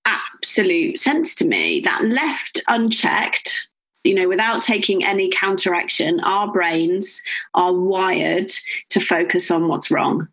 [0.05, 3.67] absolute sense to me that left unchecked
[4.03, 7.21] you know, without taking any counteraction, our brains
[7.53, 8.51] are wired
[8.89, 10.27] to focus on what's wrong.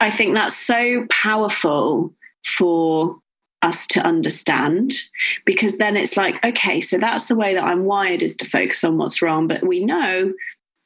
[0.00, 2.12] I think that's so powerful
[2.44, 3.16] for
[3.62, 4.94] us to understand
[5.44, 8.84] because then it's like, okay, so that's the way that I'm wired is to focus
[8.84, 9.48] on what's wrong.
[9.48, 10.32] But we know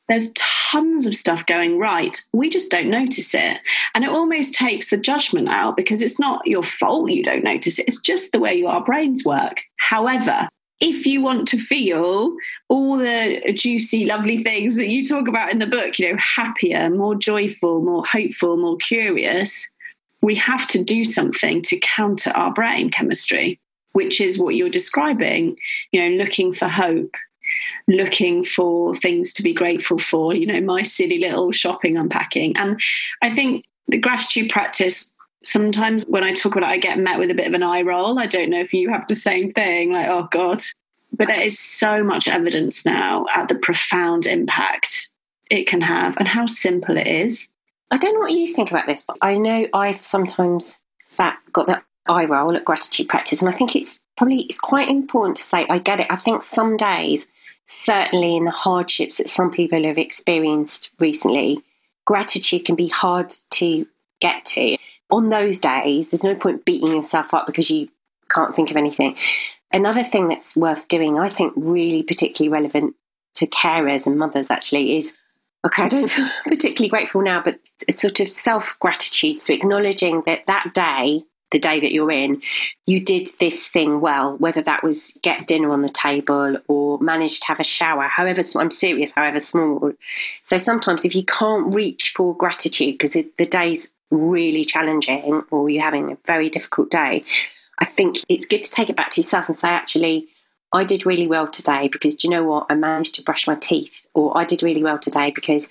[0.09, 2.21] there's tons of stuff going right.
[2.33, 3.59] We just don't notice it.
[3.95, 7.79] And it almost takes the judgment out because it's not your fault you don't notice
[7.79, 7.89] it.
[7.89, 9.63] It's just the way our brains work.
[9.77, 10.49] However,
[10.83, 12.35] if you want to feel
[12.69, 16.91] all the juicy, lovely things that you talk about in the book, you know, happier,
[16.91, 19.71] more joyful, more hopeful, more curious,
[20.23, 23.61] we have to do something to counter our brain chemistry,
[23.93, 25.57] which is what you're describing,
[25.93, 27.15] you know, looking for hope,
[27.87, 32.57] looking for things to be grateful for, you know, my silly little shopping unpacking.
[32.57, 32.81] And
[33.23, 35.12] I think the gratitude practice
[35.43, 37.83] sometimes when I talk about it, I get met with a bit of an eye
[37.83, 38.19] roll.
[38.19, 40.63] I don't know if you have the same thing, like, oh God.
[41.13, 45.09] But there is so much evidence now at the profound impact
[45.51, 47.51] it can have and how simple it is.
[47.91, 50.81] I don't know what you think about this, but I know I've sometimes
[51.53, 55.37] got that eye roll at gratitude practice, and I think it's probably it's quite important
[55.37, 56.07] to say I get it.
[56.09, 57.29] I think some days,
[57.67, 61.63] certainly in the hardships that some people have experienced recently,
[62.07, 63.87] gratitude can be hard to
[64.21, 64.79] get to
[65.13, 67.89] on those days, there's no point beating yourself up because you
[68.31, 69.17] can't think of anything.
[69.71, 72.97] Another thing that's worth doing, I think, really particularly relevant
[73.35, 75.15] to carers and mothers actually is
[75.65, 79.41] okay, I don't feel particularly grateful now, but sort of self gratitude.
[79.41, 82.43] So acknowledging that that day, the day that you're in,
[82.87, 87.41] you did this thing well, whether that was get dinner on the table or manage
[87.41, 89.93] to have a shower, however, I'm serious, however small.
[90.43, 95.83] So sometimes if you can't reach for gratitude because the day's really challenging or you're
[95.83, 97.25] having a very difficult day,
[97.79, 100.29] I think it's good to take it back to yourself and say, actually,
[100.73, 102.67] I did really well today because do you know what?
[102.71, 105.69] I managed to brush my teeth, or I did really well today because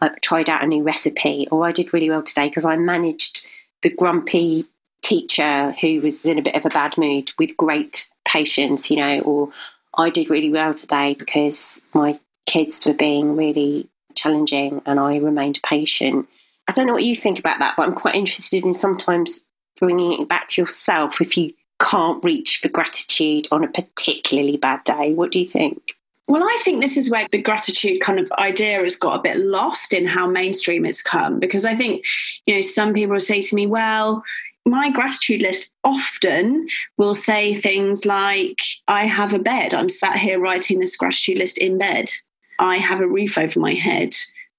[0.00, 3.46] I tried out a new recipe, or I did really well today because I managed
[3.82, 4.64] the grumpy
[5.02, 9.20] teacher who was in a bit of a bad mood with great patience, you know,
[9.20, 9.50] or
[9.96, 15.60] I did really well today because my kids were being really challenging and I remained
[15.64, 16.28] patient.
[16.68, 19.46] I don't know what you think about that, but I'm quite interested in sometimes
[19.78, 24.84] bringing it back to yourself if you can't reach for gratitude on a particularly bad
[24.84, 25.14] day.
[25.14, 25.94] What do you think?
[26.26, 29.38] Well, I think this is where the gratitude kind of idea has got a bit
[29.38, 31.40] lost in how mainstream it's come.
[31.40, 32.04] Because I think,
[32.44, 34.22] you know, some people say to me, well,
[34.68, 39.74] my gratitude list often will say things like, I have a bed.
[39.74, 42.10] I'm sat here writing this gratitude list in bed.
[42.58, 44.14] I have a roof over my head.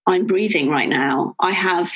[0.07, 1.35] I'm breathing right now.
[1.39, 1.91] I have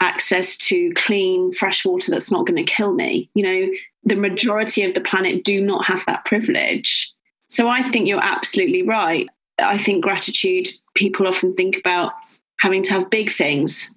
[0.00, 3.28] access to clean, fresh water that's not going to kill me.
[3.34, 3.68] You know,
[4.04, 7.12] the majority of the planet do not have that privilege.
[7.50, 9.26] So I think you're absolutely right.
[9.58, 12.12] I think gratitude, people often think about
[12.60, 13.94] having to have big things.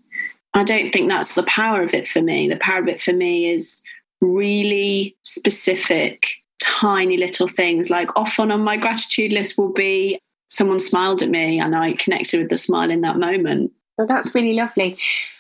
[0.53, 2.49] I don't think that's the power of it for me.
[2.49, 3.81] The power of it for me is
[4.19, 6.27] really specific,
[6.59, 7.89] tiny little things.
[7.89, 12.39] Like often on my gratitude list will be someone smiled at me and I connected
[12.41, 13.71] with the smile in that moment.
[13.97, 14.97] Well, that's really lovely.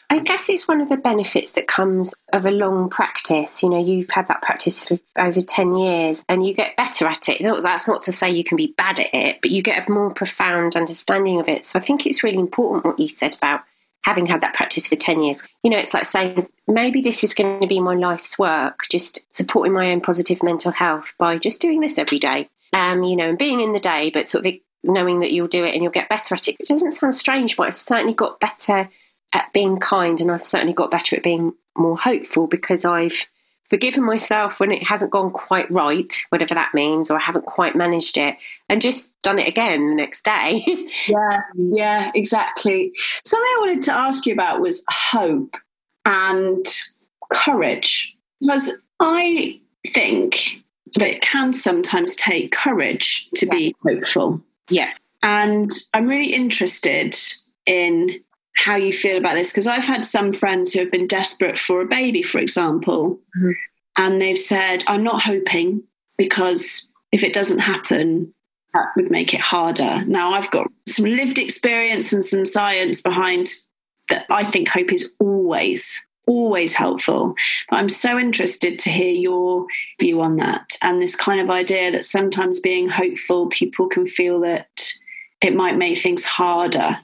[0.09, 3.63] I guess it's one of the benefits that comes of a long practice.
[3.63, 7.29] You know, you've had that practice for over 10 years and you get better at
[7.29, 7.41] it.
[7.41, 10.13] That's not to say you can be bad at it, but you get a more
[10.13, 11.65] profound understanding of it.
[11.65, 13.61] So I think it's really important what you said about
[14.03, 15.47] having had that practice for 10 years.
[15.63, 19.33] You know, it's like saying, maybe this is going to be my life's work, just
[19.33, 22.49] supporting my own positive mental health by just doing this every day.
[22.73, 25.65] Um, you know, and being in the day, but sort of knowing that you'll do
[25.65, 26.55] it and you'll get better at it.
[26.59, 28.89] It doesn't sound strange, but I've certainly got better
[29.33, 33.27] at being kind and I've certainly got better at being more hopeful because I've
[33.71, 37.73] forgiven myself when it hasn't gone quite right, whatever that means, or I haven't quite
[37.73, 38.35] managed it,
[38.67, 40.61] and just done it again the next day.
[41.07, 42.91] yeah, yeah, exactly.
[43.23, 45.55] Something I wanted to ask you about was hope
[46.03, 46.65] and
[47.31, 48.13] courage.
[48.41, 50.61] Because I think
[50.95, 53.53] that it can sometimes take courage to yeah.
[53.53, 54.41] be hopeful.
[54.69, 54.91] Yeah.
[55.23, 57.15] And I'm really interested
[57.65, 58.19] in
[58.57, 61.81] how you feel about this because I've had some friends who have been desperate for
[61.81, 63.51] a baby, for example, mm-hmm.
[63.97, 65.83] and they've said, I'm not hoping
[66.17, 68.33] because if it doesn't happen,
[68.73, 70.03] that would make it harder.
[70.05, 73.49] Now, I've got some lived experience and some science behind
[74.09, 77.35] that I think hope is always always helpful.
[77.69, 79.65] But I'm so interested to hear your
[79.99, 84.39] view on that and this kind of idea that sometimes being hopeful, people can feel
[84.41, 84.93] that
[85.41, 86.99] it might make things harder.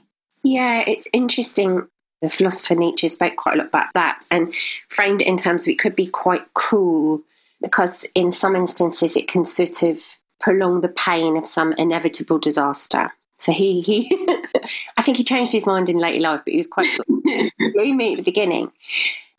[0.48, 1.86] Yeah, it's interesting.
[2.22, 4.54] The philosopher Nietzsche spoke quite a lot about that and
[4.88, 7.22] framed it in terms of it could be quite cruel
[7.60, 10.00] because in some instances it can sort of
[10.40, 13.12] prolong the pain of some inevitable disaster.
[13.38, 14.08] So he, he
[14.96, 17.72] I think he changed his mind in later life, but he was quite sort of
[17.74, 18.72] gloomy at the beginning.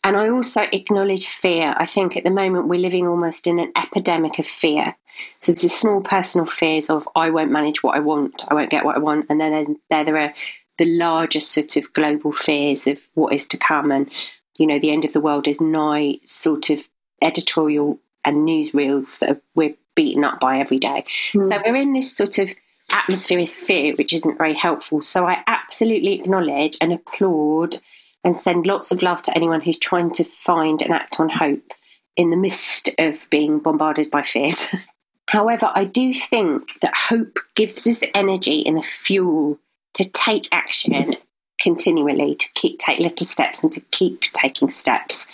[0.04, 1.74] And I also acknowledge fear.
[1.76, 4.96] I think at the moment we're living almost in an epidemic of fear.
[5.42, 8.86] So there's small personal fears of I won't manage what I want, I won't get
[8.86, 10.34] what I want, and then there there are
[10.80, 14.10] the larger sort of global fears of what is to come, and
[14.58, 16.18] you know the end of the world is nigh.
[16.26, 16.90] Sort of
[17.22, 21.04] editorial and newsreels that we're beaten up by every day.
[21.34, 21.46] Mm.
[21.46, 22.50] So we're in this sort of
[22.92, 25.02] atmosphere of fear, which isn't very helpful.
[25.02, 27.76] So I absolutely acknowledge and applaud
[28.24, 31.74] and send lots of love to anyone who's trying to find and act on hope
[32.16, 34.74] in the midst of being bombarded by fears.
[35.28, 39.60] However, I do think that hope gives us the energy and the fuel
[40.00, 41.18] to take action
[41.60, 45.28] continually, to keep take little steps and to keep taking steps.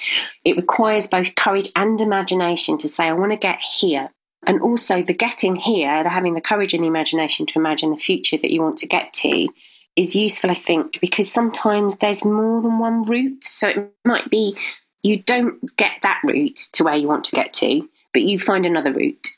[0.44, 4.10] It requires both courage and imagination to say, I want to get here.
[4.48, 7.98] And also the getting here, the having the courage and the imagination to imagine the
[7.98, 9.48] future that you want to get to
[9.96, 13.44] is useful, I think, because sometimes there's more than one route.
[13.44, 14.56] So it might be
[15.04, 18.66] you don't get that route to where you want to get to, but you find
[18.66, 19.30] another route.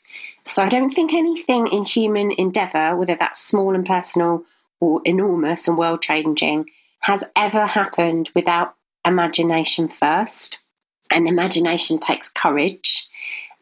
[0.44, 4.44] So I don't think anything in human endeavour, whether that's small and personal
[4.80, 6.66] or enormous and world changing,
[7.00, 8.74] has ever happened without
[9.04, 10.60] imagination first.
[11.10, 13.08] And imagination takes courage.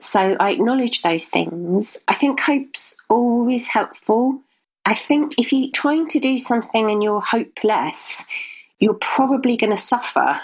[0.01, 1.97] So I acknowledge those things.
[2.09, 4.41] I think hope's always helpful.
[4.85, 8.25] I think if you're trying to do something and you're hopeless,
[8.79, 10.41] you're probably going to suffer.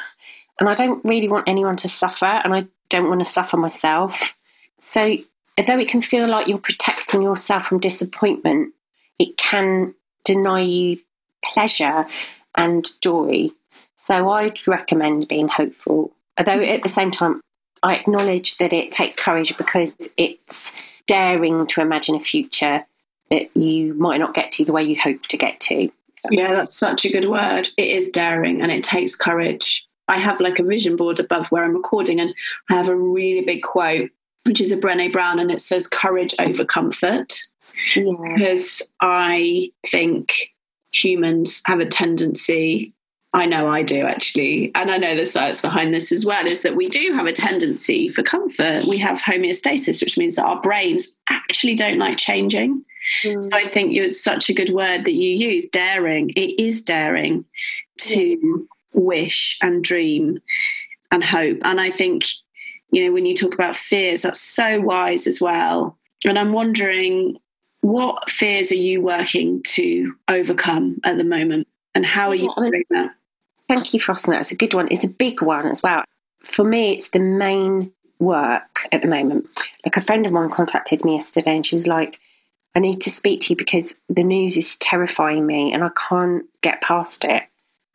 [0.60, 4.34] And I don't really want anyone to suffer, and I don't want to suffer myself.
[4.78, 5.16] So
[5.58, 8.74] although it can feel like you're protecting yourself from disappointment,
[9.18, 9.94] it can
[10.24, 10.98] deny you
[11.44, 12.06] pleasure
[12.56, 13.48] and joy.
[13.96, 16.12] So I'd recommend being hopeful.
[16.38, 17.40] Although at the same time,
[17.82, 20.74] I acknowledge that it takes courage because it's
[21.06, 22.84] daring to imagine a future
[23.30, 25.90] that you might not get to the way you hope to get to.
[26.30, 27.68] Yeah, that's such a good word.
[27.76, 29.86] It is daring and it takes courage.
[30.08, 32.34] I have like a vision board above where I'm recording, and
[32.68, 34.10] I have a really big quote
[34.44, 37.38] which is a Brene Brown, and it says courage over comfort.
[37.96, 38.12] Yeah.
[38.34, 40.52] Because I think
[40.92, 42.94] humans have a tendency,
[43.32, 46.62] I know I do actually, and I know the science behind this as well, is
[46.62, 48.84] that we do have a tendency for comfort.
[48.84, 52.84] We have homeostasis, which means that our brains actually don't like changing.
[53.24, 53.42] Mm.
[53.42, 56.30] So I think it's such a good word that you use, daring.
[56.30, 57.44] It is daring
[57.98, 58.62] to yeah.
[58.92, 60.40] wish and dream
[61.10, 61.58] and hope.
[61.64, 62.24] And I think
[62.92, 65.98] you know, when you talk about fears, that's so wise as well.
[66.24, 67.38] And I'm wondering,
[67.82, 71.68] what fears are you working to overcome at the moment?
[71.94, 73.14] And how are you doing that?
[73.68, 74.40] Thank you for asking that.
[74.40, 74.88] It's a good one.
[74.90, 76.04] It's a big one as well.
[76.42, 79.48] For me, it's the main work at the moment.
[79.84, 82.18] Like a friend of mine contacted me yesterday and she was like,
[82.74, 86.44] I need to speak to you because the news is terrifying me and I can't
[86.62, 87.42] get past it.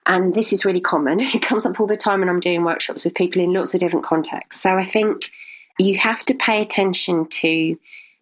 [0.06, 1.20] And this is really common.
[1.22, 3.80] It comes up all the time when I'm doing workshops with people in lots of
[3.80, 4.62] different contexts.
[4.62, 5.32] So I think
[5.80, 7.78] you have to pay attention to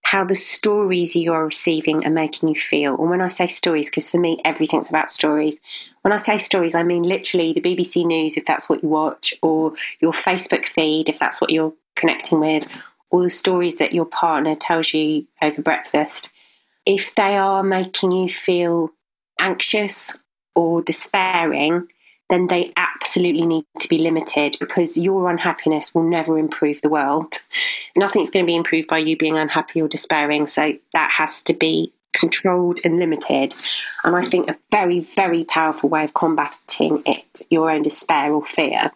[0.05, 2.95] how the stories you are receiving are making you feel.
[2.95, 5.57] And when I say stories, because for me, everything's about stories.
[6.03, 9.33] When I say stories, I mean literally the BBC News, if that's what you watch,
[9.41, 14.05] or your Facebook feed, if that's what you're connecting with, or the stories that your
[14.05, 16.31] partner tells you over breakfast.
[16.85, 18.91] If they are making you feel
[19.39, 20.15] anxious
[20.53, 21.87] or despairing,
[22.29, 27.35] then they absolutely need to be limited because your unhappiness will never improve the world.
[27.95, 30.47] Nothing's going to be improved by you being unhappy or despairing.
[30.47, 33.53] So that has to be controlled and limited.
[34.03, 38.43] And I think a very, very powerful way of combating it, your own despair or
[38.43, 38.91] fear,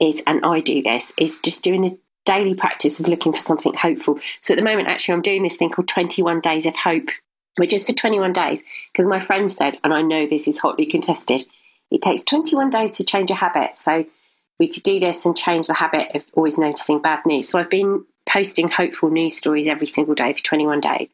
[0.00, 1.96] is, and I do this, is just doing a
[2.26, 4.18] daily practice of looking for something hopeful.
[4.42, 7.10] So at the moment, actually, I'm doing this thing called 21 Days of Hope
[7.56, 8.62] which is for 21 days.
[8.92, 11.42] Because my friend said, and I know this is hotly contested,
[11.90, 13.76] it takes 21 days to change a habit.
[13.76, 14.04] So
[14.58, 17.48] we could do this and change the habit of always noticing bad news.
[17.48, 21.08] So I've been posting hopeful news stories every single day for 21 days.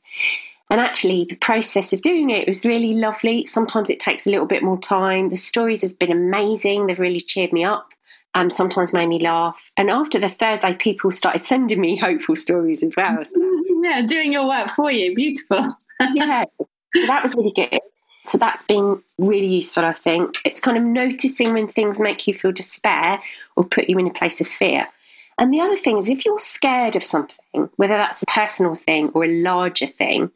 [0.69, 3.47] And actually, the process of doing it was really lovely.
[3.47, 5.29] Sometimes it takes a little bit more time.
[5.29, 7.93] The stories have been amazing, they've really cheered me up.
[8.35, 9.71] Um, sometimes made me laugh.
[9.79, 13.25] And after the third day, people started sending me hopeful stories as well.
[13.25, 15.15] So yeah, doing your work for you.
[15.15, 15.75] Beautiful.
[16.15, 17.81] yeah, so that was really good.
[18.29, 20.37] So that's been really useful, I think.
[20.45, 23.21] It's kind of noticing when things make you feel despair
[23.57, 24.89] or put you in a place of fear.
[25.39, 29.11] And the other thing is, if you're scared of something, whether that's a personal thing
[29.11, 30.31] or a larger thing,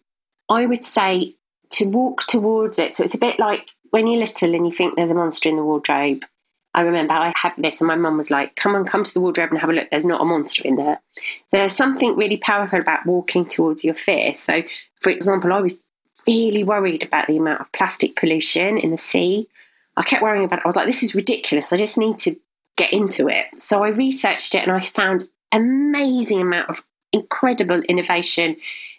[0.49, 1.35] I would say
[1.71, 2.93] to walk towards it.
[2.93, 5.57] So it's a bit like when you're little and you think there's a monster in
[5.57, 6.25] the wardrobe
[6.73, 9.21] I remember I had this, and my mum was like, Come on, come to the
[9.21, 9.91] wardrobe and have a look.
[9.91, 11.01] There's not a monster in there.
[11.51, 14.35] There's something really powerful about walking towards your fear.
[14.35, 14.63] So,
[15.01, 15.75] for example, I was
[16.31, 19.49] really worried about the amount of plastic pollution in the sea.
[19.97, 20.65] I kept worrying about it.
[20.65, 21.73] I was like, This is ridiculous.
[21.73, 22.37] I just need to
[22.77, 23.47] get into it.
[23.59, 28.57] So I researched it and I found amazing amount of incredible innovation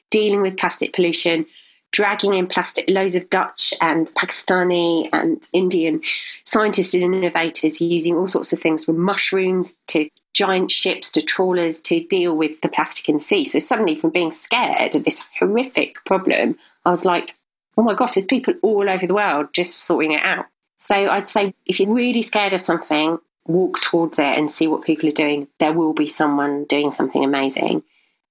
[0.10, 1.46] dealing with plastic pollution
[1.92, 6.02] dragging in plastic, loads of Dutch and Pakistani and Indian
[6.46, 11.82] scientists and innovators using all sorts of things from mushrooms to giant ships to trawlers
[11.82, 13.44] to deal with the plastic in the sea.
[13.44, 17.36] So suddenly, from being scared of this horrific problem, I was like,
[17.78, 20.46] oh my gosh, there's people all over the world just sorting it out.
[20.78, 24.84] So I'd say if you're really scared of something, walk towards it and see what
[24.84, 25.48] people are doing.
[25.60, 27.84] There will be someone doing something amazing.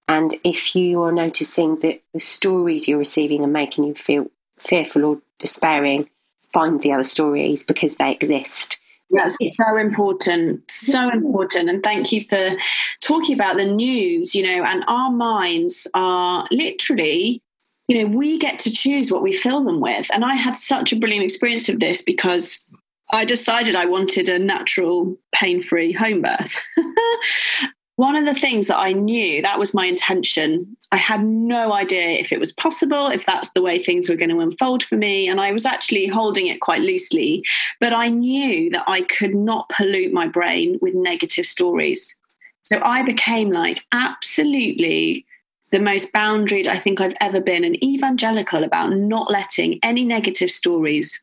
[0.08, 4.26] And if you are noticing that the stories you're receiving are making you feel
[4.58, 6.10] fearful or despairing,
[6.52, 8.80] find the other stories because they exist.
[9.10, 11.68] That's so important, so important.
[11.68, 12.56] And thank you for
[13.00, 17.42] talking about the news, you know, and our minds are literally,
[17.90, 20.08] you know, we get to choose what we fill them with.
[20.14, 22.64] And I had such a brilliant experience of this because
[23.10, 26.62] I decided I wanted a natural, pain free home birth.
[27.96, 30.76] One of the things that I knew that was my intention.
[30.92, 34.30] I had no idea if it was possible, if that's the way things were going
[34.30, 35.28] to unfold for me.
[35.28, 37.42] And I was actually holding it quite loosely.
[37.80, 42.16] But I knew that I could not pollute my brain with negative stories.
[42.62, 45.26] So I became like absolutely
[45.72, 50.50] the most boundaried I think I've ever been, and evangelical about not letting any negative
[50.50, 51.20] stories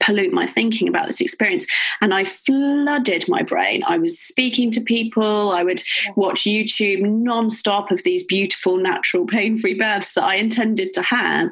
[0.00, 1.66] pollute my thinking about this experience.
[2.00, 3.82] And I flooded my brain.
[3.86, 5.82] I was speaking to people, I would
[6.14, 11.50] watch YouTube nonstop of these beautiful, natural, pain free births that I intended to have.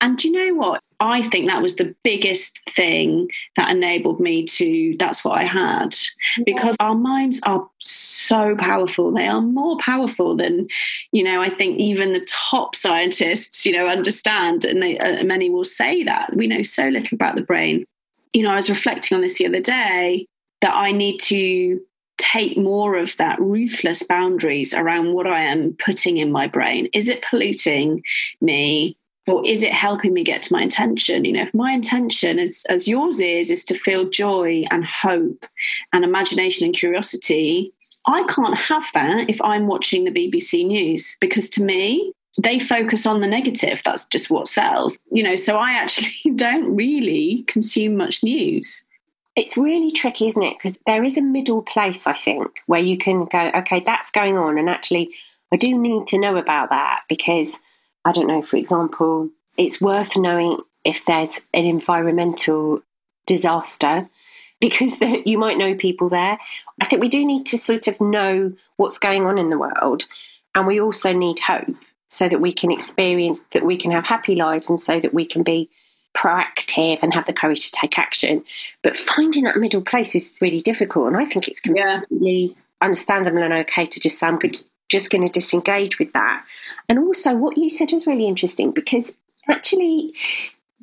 [0.00, 0.82] And do you know what?
[1.00, 5.96] I think that was the biggest thing that enabled me to, that's what I had.
[6.44, 9.10] Because our minds are so powerful.
[9.10, 10.68] They are more powerful than,
[11.12, 14.64] you know, I think even the top scientists, you know, understand.
[14.64, 16.34] And they, uh, many will say that.
[16.34, 17.84] We know so little about the brain.
[18.32, 20.26] You know, I was reflecting on this the other day
[20.60, 21.80] that I need to
[22.18, 26.88] take more of that ruthless boundaries around what I am putting in my brain.
[26.92, 28.02] Is it polluting
[28.40, 28.96] me?
[29.26, 31.24] Or is it helping me get to my intention?
[31.24, 35.46] You know if my intention is as yours is is to feel joy and hope
[35.92, 37.72] and imagination and curiosity
[38.06, 43.06] i can't have that if i'm watching the bbc news because to me they focus
[43.06, 43.80] on the negative.
[43.82, 48.84] That's just what sells you know so i actually don't really consume much news.
[49.36, 50.56] It's really tricky isn't it?
[50.58, 54.36] Because there is a middle place i think where you can go okay that's going
[54.36, 55.10] on and actually
[55.52, 57.58] i do need to know about that because
[58.06, 62.80] I don't know, for example, it's worth knowing if there's an environmental
[63.26, 64.08] disaster
[64.60, 66.38] because the, you might know people there.
[66.80, 70.06] I think we do need to sort of know what's going on in the world,
[70.54, 71.74] and we also need hope
[72.08, 75.26] so that we can experience that we can have happy lives and so that we
[75.26, 75.68] can be
[76.16, 78.44] proactive and have the courage to take action.
[78.84, 82.54] But finding that middle place is really difficult, and I think it's completely yeah.
[82.80, 84.38] understandable and okay to just say I'm
[84.88, 86.44] just going to disengage with that
[86.88, 89.16] and also, what you said was really interesting because
[89.48, 90.14] actually,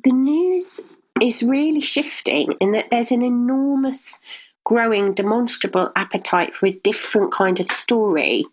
[0.02, 0.80] the news
[1.20, 4.20] is really shifting in that there's an enormous,
[4.64, 8.44] growing, demonstrable appetite for a different kind of story.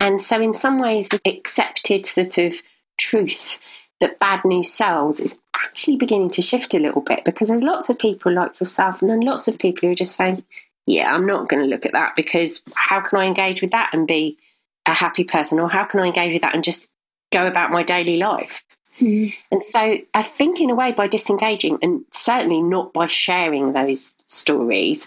[0.00, 2.54] And so, in some ways, the accepted sort of
[2.98, 3.58] truth
[4.00, 7.88] that bad news sells is actually beginning to shift a little bit because there's lots
[7.88, 10.44] of people like yourself and then lots of people who are just saying,
[10.86, 13.90] Yeah, I'm not going to look at that because how can I engage with that
[13.92, 14.38] and be
[14.86, 15.58] a happy person?
[15.58, 16.88] Or how can I engage with that and just
[17.30, 18.64] go about my daily life.
[18.98, 19.34] Mm.
[19.50, 24.14] And so I think, in a way, by disengaging and certainly not by sharing those
[24.26, 25.06] stories,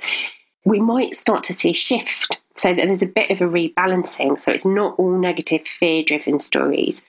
[0.65, 4.39] we might start to see a shift so that there's a bit of a rebalancing.
[4.39, 7.03] So it's not all negative, fear driven stories.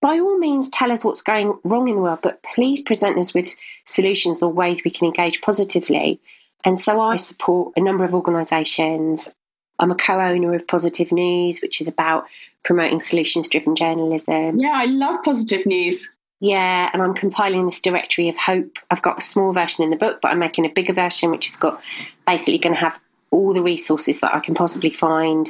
[0.00, 3.32] By all means, tell us what's going wrong in the world, but please present us
[3.32, 3.54] with
[3.86, 6.20] solutions or ways we can engage positively.
[6.64, 9.34] And so I support a number of organisations.
[9.78, 12.26] I'm a co owner of Positive News, which is about
[12.64, 14.58] promoting solutions driven journalism.
[14.58, 16.12] Yeah, I love positive news.
[16.40, 18.78] Yeah, and I'm compiling this directory of hope.
[18.90, 21.46] I've got a small version in the book, but I'm making a bigger version, which
[21.46, 21.80] has got
[22.26, 23.00] basically going to have
[23.30, 25.48] all the resources that I can possibly find.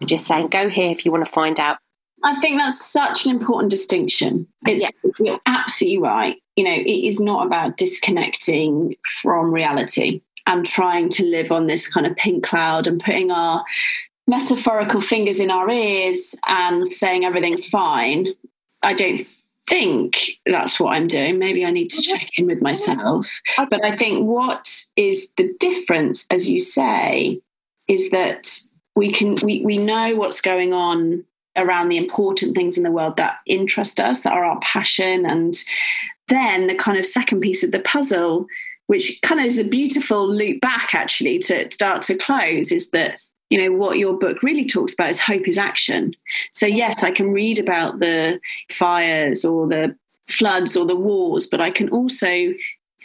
[0.00, 1.78] I'm Just saying, go here if you want to find out.
[2.22, 4.46] I think that's such an important distinction.
[4.66, 5.10] It's yeah.
[5.18, 6.36] you're absolutely right.
[6.56, 11.86] You know, it is not about disconnecting from reality and trying to live on this
[11.86, 13.64] kind of pink cloud and putting our
[14.28, 18.28] metaphorical fingers in our ears and saying everything's fine.
[18.82, 19.20] I don't
[19.68, 21.38] think that's what I'm doing.
[21.38, 23.26] Maybe I need to check in with myself.
[23.56, 27.40] But I think what is the difference, as you say,
[27.88, 28.60] is that
[28.94, 31.24] we can we, we know what's going on
[31.56, 35.26] around the important things in the world that interest us, that are our passion.
[35.26, 35.56] And
[36.28, 38.46] then the kind of second piece of the puzzle,
[38.86, 43.20] which kind of is a beautiful loop back actually to start to close, is that
[43.50, 46.14] you know what your book really talks about is hope is action
[46.50, 48.38] so yes i can read about the
[48.70, 49.94] fires or the
[50.28, 52.52] floods or the wars but i can also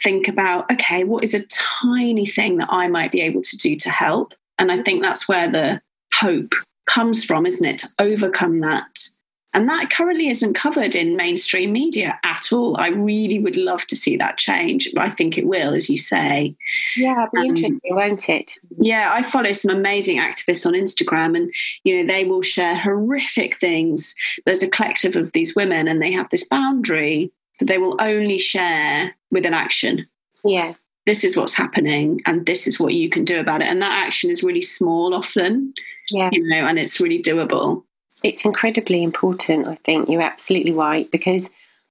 [0.02, 3.76] think about okay what is a tiny thing that i might be able to do
[3.76, 5.80] to help and i think that's where the
[6.12, 6.54] hope
[6.86, 7.78] comes from, isn't it?
[7.78, 9.08] To overcome that.
[9.54, 12.76] And that currently isn't covered in mainstream media at all.
[12.76, 14.88] I really would love to see that change.
[14.96, 16.56] I think it will, as you say.
[16.96, 18.58] Yeah, be um, interesting, won't it?
[18.78, 23.54] Yeah, I follow some amazing activists on Instagram, and you know they will share horrific
[23.54, 24.16] things.
[24.44, 28.38] There's a collective of these women, and they have this boundary that they will only
[28.38, 30.08] share with an action.
[30.44, 30.74] Yeah.
[31.06, 33.68] This is what's happening, and this is what you can do about it.
[33.68, 35.74] And that action is really small often.
[36.10, 36.30] Yeah.
[36.32, 37.84] You know, and it's really doable
[38.24, 39.68] it's incredibly important.
[39.68, 41.50] I think you're absolutely right because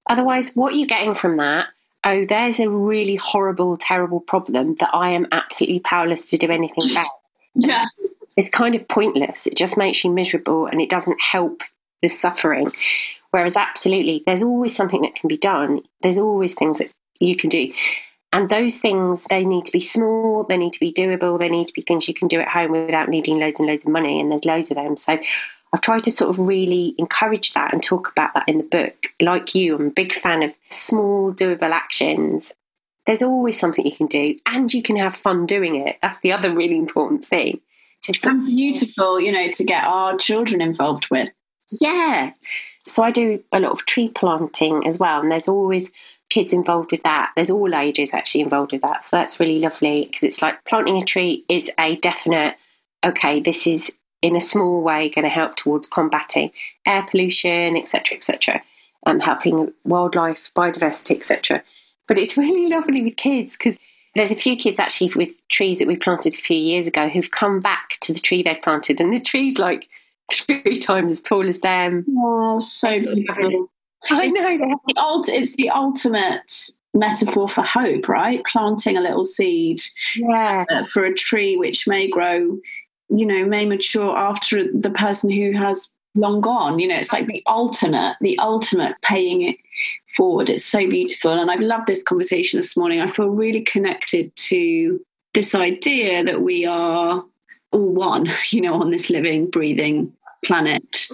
[0.10, 1.68] otherwise, what are you're getting from that,
[2.04, 6.92] oh, there's a really horrible, terrible problem that I am absolutely powerless to do anything
[6.92, 7.08] about.
[7.56, 7.86] Yeah.
[8.36, 9.46] It's kind of pointless.
[9.46, 11.62] It just makes you miserable and it doesn't help
[12.02, 12.72] the suffering.
[13.30, 15.84] Whereas, absolutely, there's always something that can be done.
[16.02, 17.72] There's always things that you can do.
[18.32, 21.68] And those things, they need to be small, they need to be doable, they need
[21.68, 24.20] to be things you can do at home without needing loads and loads of money.
[24.20, 24.98] And there's loads of them.
[24.98, 25.20] So
[25.74, 29.08] I've tried to sort of really encourage that and talk about that in the book.
[29.20, 32.54] Like you, I'm a big fan of small, doable actions.
[33.08, 35.98] There's always something you can do, and you can have fun doing it.
[36.02, 37.60] That's the other really important thing.
[38.04, 41.30] Just and beautiful, you know, to get our children involved with.
[41.72, 42.34] Yeah.
[42.88, 45.90] So I do a lot of tree planting as well, and there's always
[46.30, 47.32] kids involved with that.
[47.36, 49.06] There's all ages actually involved with that.
[49.06, 52.56] So that's really lovely because it's like planting a tree is a definite,
[53.04, 53.92] okay, this is
[54.24, 56.50] in a small way going to help towards combating
[56.88, 58.64] air pollution, etc., etc.,
[59.06, 61.62] um, helping wildlife, biodiversity, etc.
[62.08, 63.78] But it's really lovely with kids because
[64.16, 67.32] there's a few kids actually with trees that we planted a few years ago who've
[67.32, 69.90] come back to the tree they've planted, and the tree's like
[70.34, 72.06] three times as tall as them.
[72.18, 73.70] Oh, so beautiful.
[74.10, 74.50] I know.
[74.88, 78.42] It's the, it's the ultimate metaphor for hope, right?
[78.46, 79.82] Planting a little seed
[80.16, 80.66] yeah.
[80.70, 82.60] uh, for a tree which may grow
[83.16, 86.80] you know, may mature after the person who has long gone.
[86.80, 89.58] You know, it's like the ultimate, the ultimate paying it
[90.16, 90.50] forward.
[90.50, 91.32] It's so beautiful.
[91.32, 93.02] And I've loved this conversation this morning.
[93.02, 95.04] I feel really connected to
[95.34, 97.24] this idea that we are
[97.72, 100.12] all one, you know, on this living, breathing
[100.46, 101.08] planet.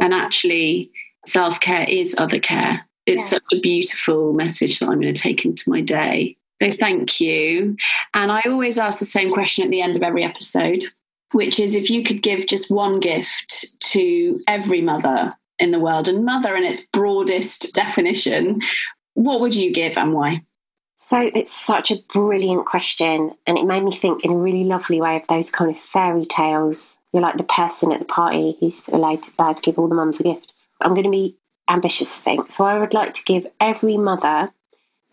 [0.00, 0.90] And actually,
[1.26, 2.86] self care is other care.
[3.06, 3.38] It's yeah.
[3.38, 6.36] such a beautiful message that I'm going to take into my day.
[6.60, 7.76] So thank you.
[8.14, 10.82] And I always ask the same question at the end of every episode
[11.32, 16.08] which is if you could give just one gift to every mother in the world,
[16.08, 18.60] and mother in its broadest definition,
[19.14, 20.42] what would you give and why?
[21.00, 25.00] So it's such a brilliant question, and it made me think in a really lovely
[25.00, 26.98] way of those kind of fairy tales.
[27.12, 29.94] You're like the person at the party who's allowed to, allowed to give all the
[29.94, 30.52] mums a gift.
[30.80, 31.36] I'm going to be
[31.68, 32.52] ambitious, I think.
[32.52, 34.52] So I would like to give every mother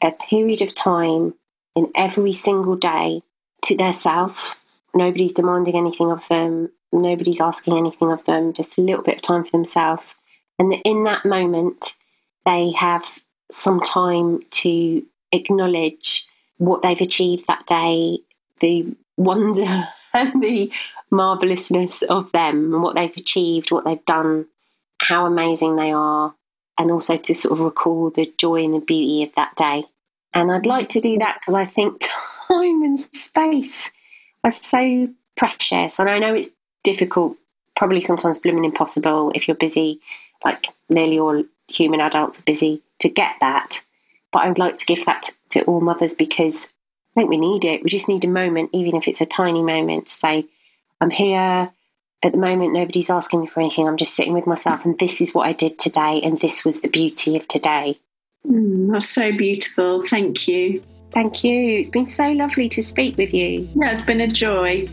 [0.01, 1.35] a period of time
[1.75, 3.21] in every single day
[3.63, 4.64] to their self
[4.95, 6.71] Nobody's demanding anything of them.
[6.91, 8.53] Nobody's asking anything of them.
[8.53, 10.15] Just a little bit of time for themselves.
[10.57, 11.95] And in that moment,
[12.45, 13.19] they have
[13.51, 16.25] some time to acknowledge
[16.57, 18.19] what they've achieved that day,
[18.61, 20.71] the wonder and the
[21.11, 24.47] marvelousness of them and what they've achieved, what they've done,
[24.99, 26.33] how amazing they are,
[26.77, 29.83] and also to sort of recall the joy and the beauty of that day.
[30.33, 32.01] And I'd like to do that because I think
[32.47, 33.91] time and space
[34.45, 35.99] are so precious.
[35.99, 36.49] And I know it's
[36.83, 37.35] difficult,
[37.75, 39.99] probably sometimes blooming impossible if you're busy,
[40.45, 43.81] like nearly all human adults are busy to get that.
[44.31, 46.67] But I would like to give that to all mothers because
[47.15, 47.83] I think we need it.
[47.83, 50.45] We just need a moment, even if it's a tiny moment, to say,
[51.01, 51.71] I'm here.
[52.23, 53.87] At the moment, nobody's asking me for anything.
[53.87, 56.81] I'm just sitting with myself, and this is what I did today, and this was
[56.81, 57.99] the beauty of today.
[58.47, 60.03] Mm, that's so beautiful.
[60.05, 60.81] Thank you.
[61.11, 61.79] Thank you.
[61.79, 63.67] It's been so lovely to speak with you.
[63.75, 64.87] Yeah, it's been a joy.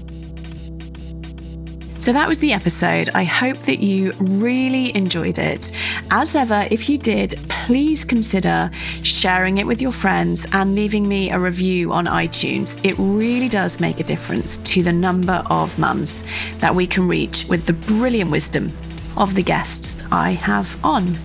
[2.02, 3.10] So that was the episode.
[3.14, 5.70] I hope that you really enjoyed it.
[6.10, 8.72] As ever, if you did, please consider
[9.04, 12.84] sharing it with your friends and leaving me a review on iTunes.
[12.84, 16.24] It really does make a difference to the number of mums
[16.58, 18.72] that we can reach with the brilliant wisdom
[19.16, 21.16] of the guests I have on.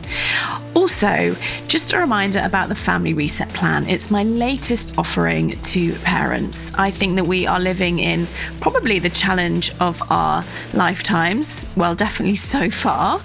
[0.78, 1.36] Also,
[1.68, 3.88] just a reminder about the Family Reset Plan.
[3.90, 6.72] It's my latest offering to parents.
[6.78, 8.28] I think that we are living in
[8.62, 10.44] probably the challenge of our
[10.76, 13.20] lifetimes, well, definitely so far.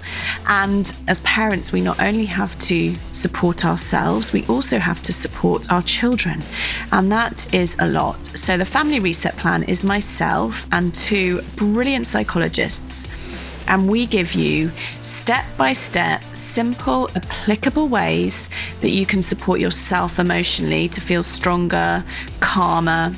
[0.47, 5.71] And as parents, we not only have to support ourselves, we also have to support
[5.71, 6.41] our children.
[6.91, 8.25] And that is a lot.
[8.25, 14.69] So, the Family Reset Plan is myself and two brilliant psychologists and we give you
[15.01, 18.49] step by step, simple, applicable ways
[18.81, 22.03] that you can support yourself emotionally to feel stronger,
[22.39, 23.13] calmer,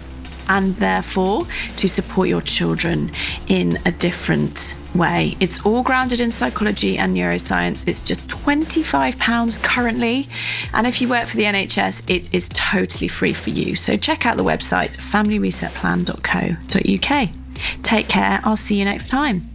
[0.48, 3.12] and therefore to support your children
[3.48, 5.34] in a different way.
[5.40, 7.88] It's all grounded in psychology and neuroscience.
[7.88, 10.28] It's just £25 currently.
[10.74, 13.76] And if you work for the NHS, it is totally free for you.
[13.76, 17.30] So check out the website familyresetplan.co.uk.
[17.84, 18.42] Take care.
[18.44, 19.55] I'll see you next time.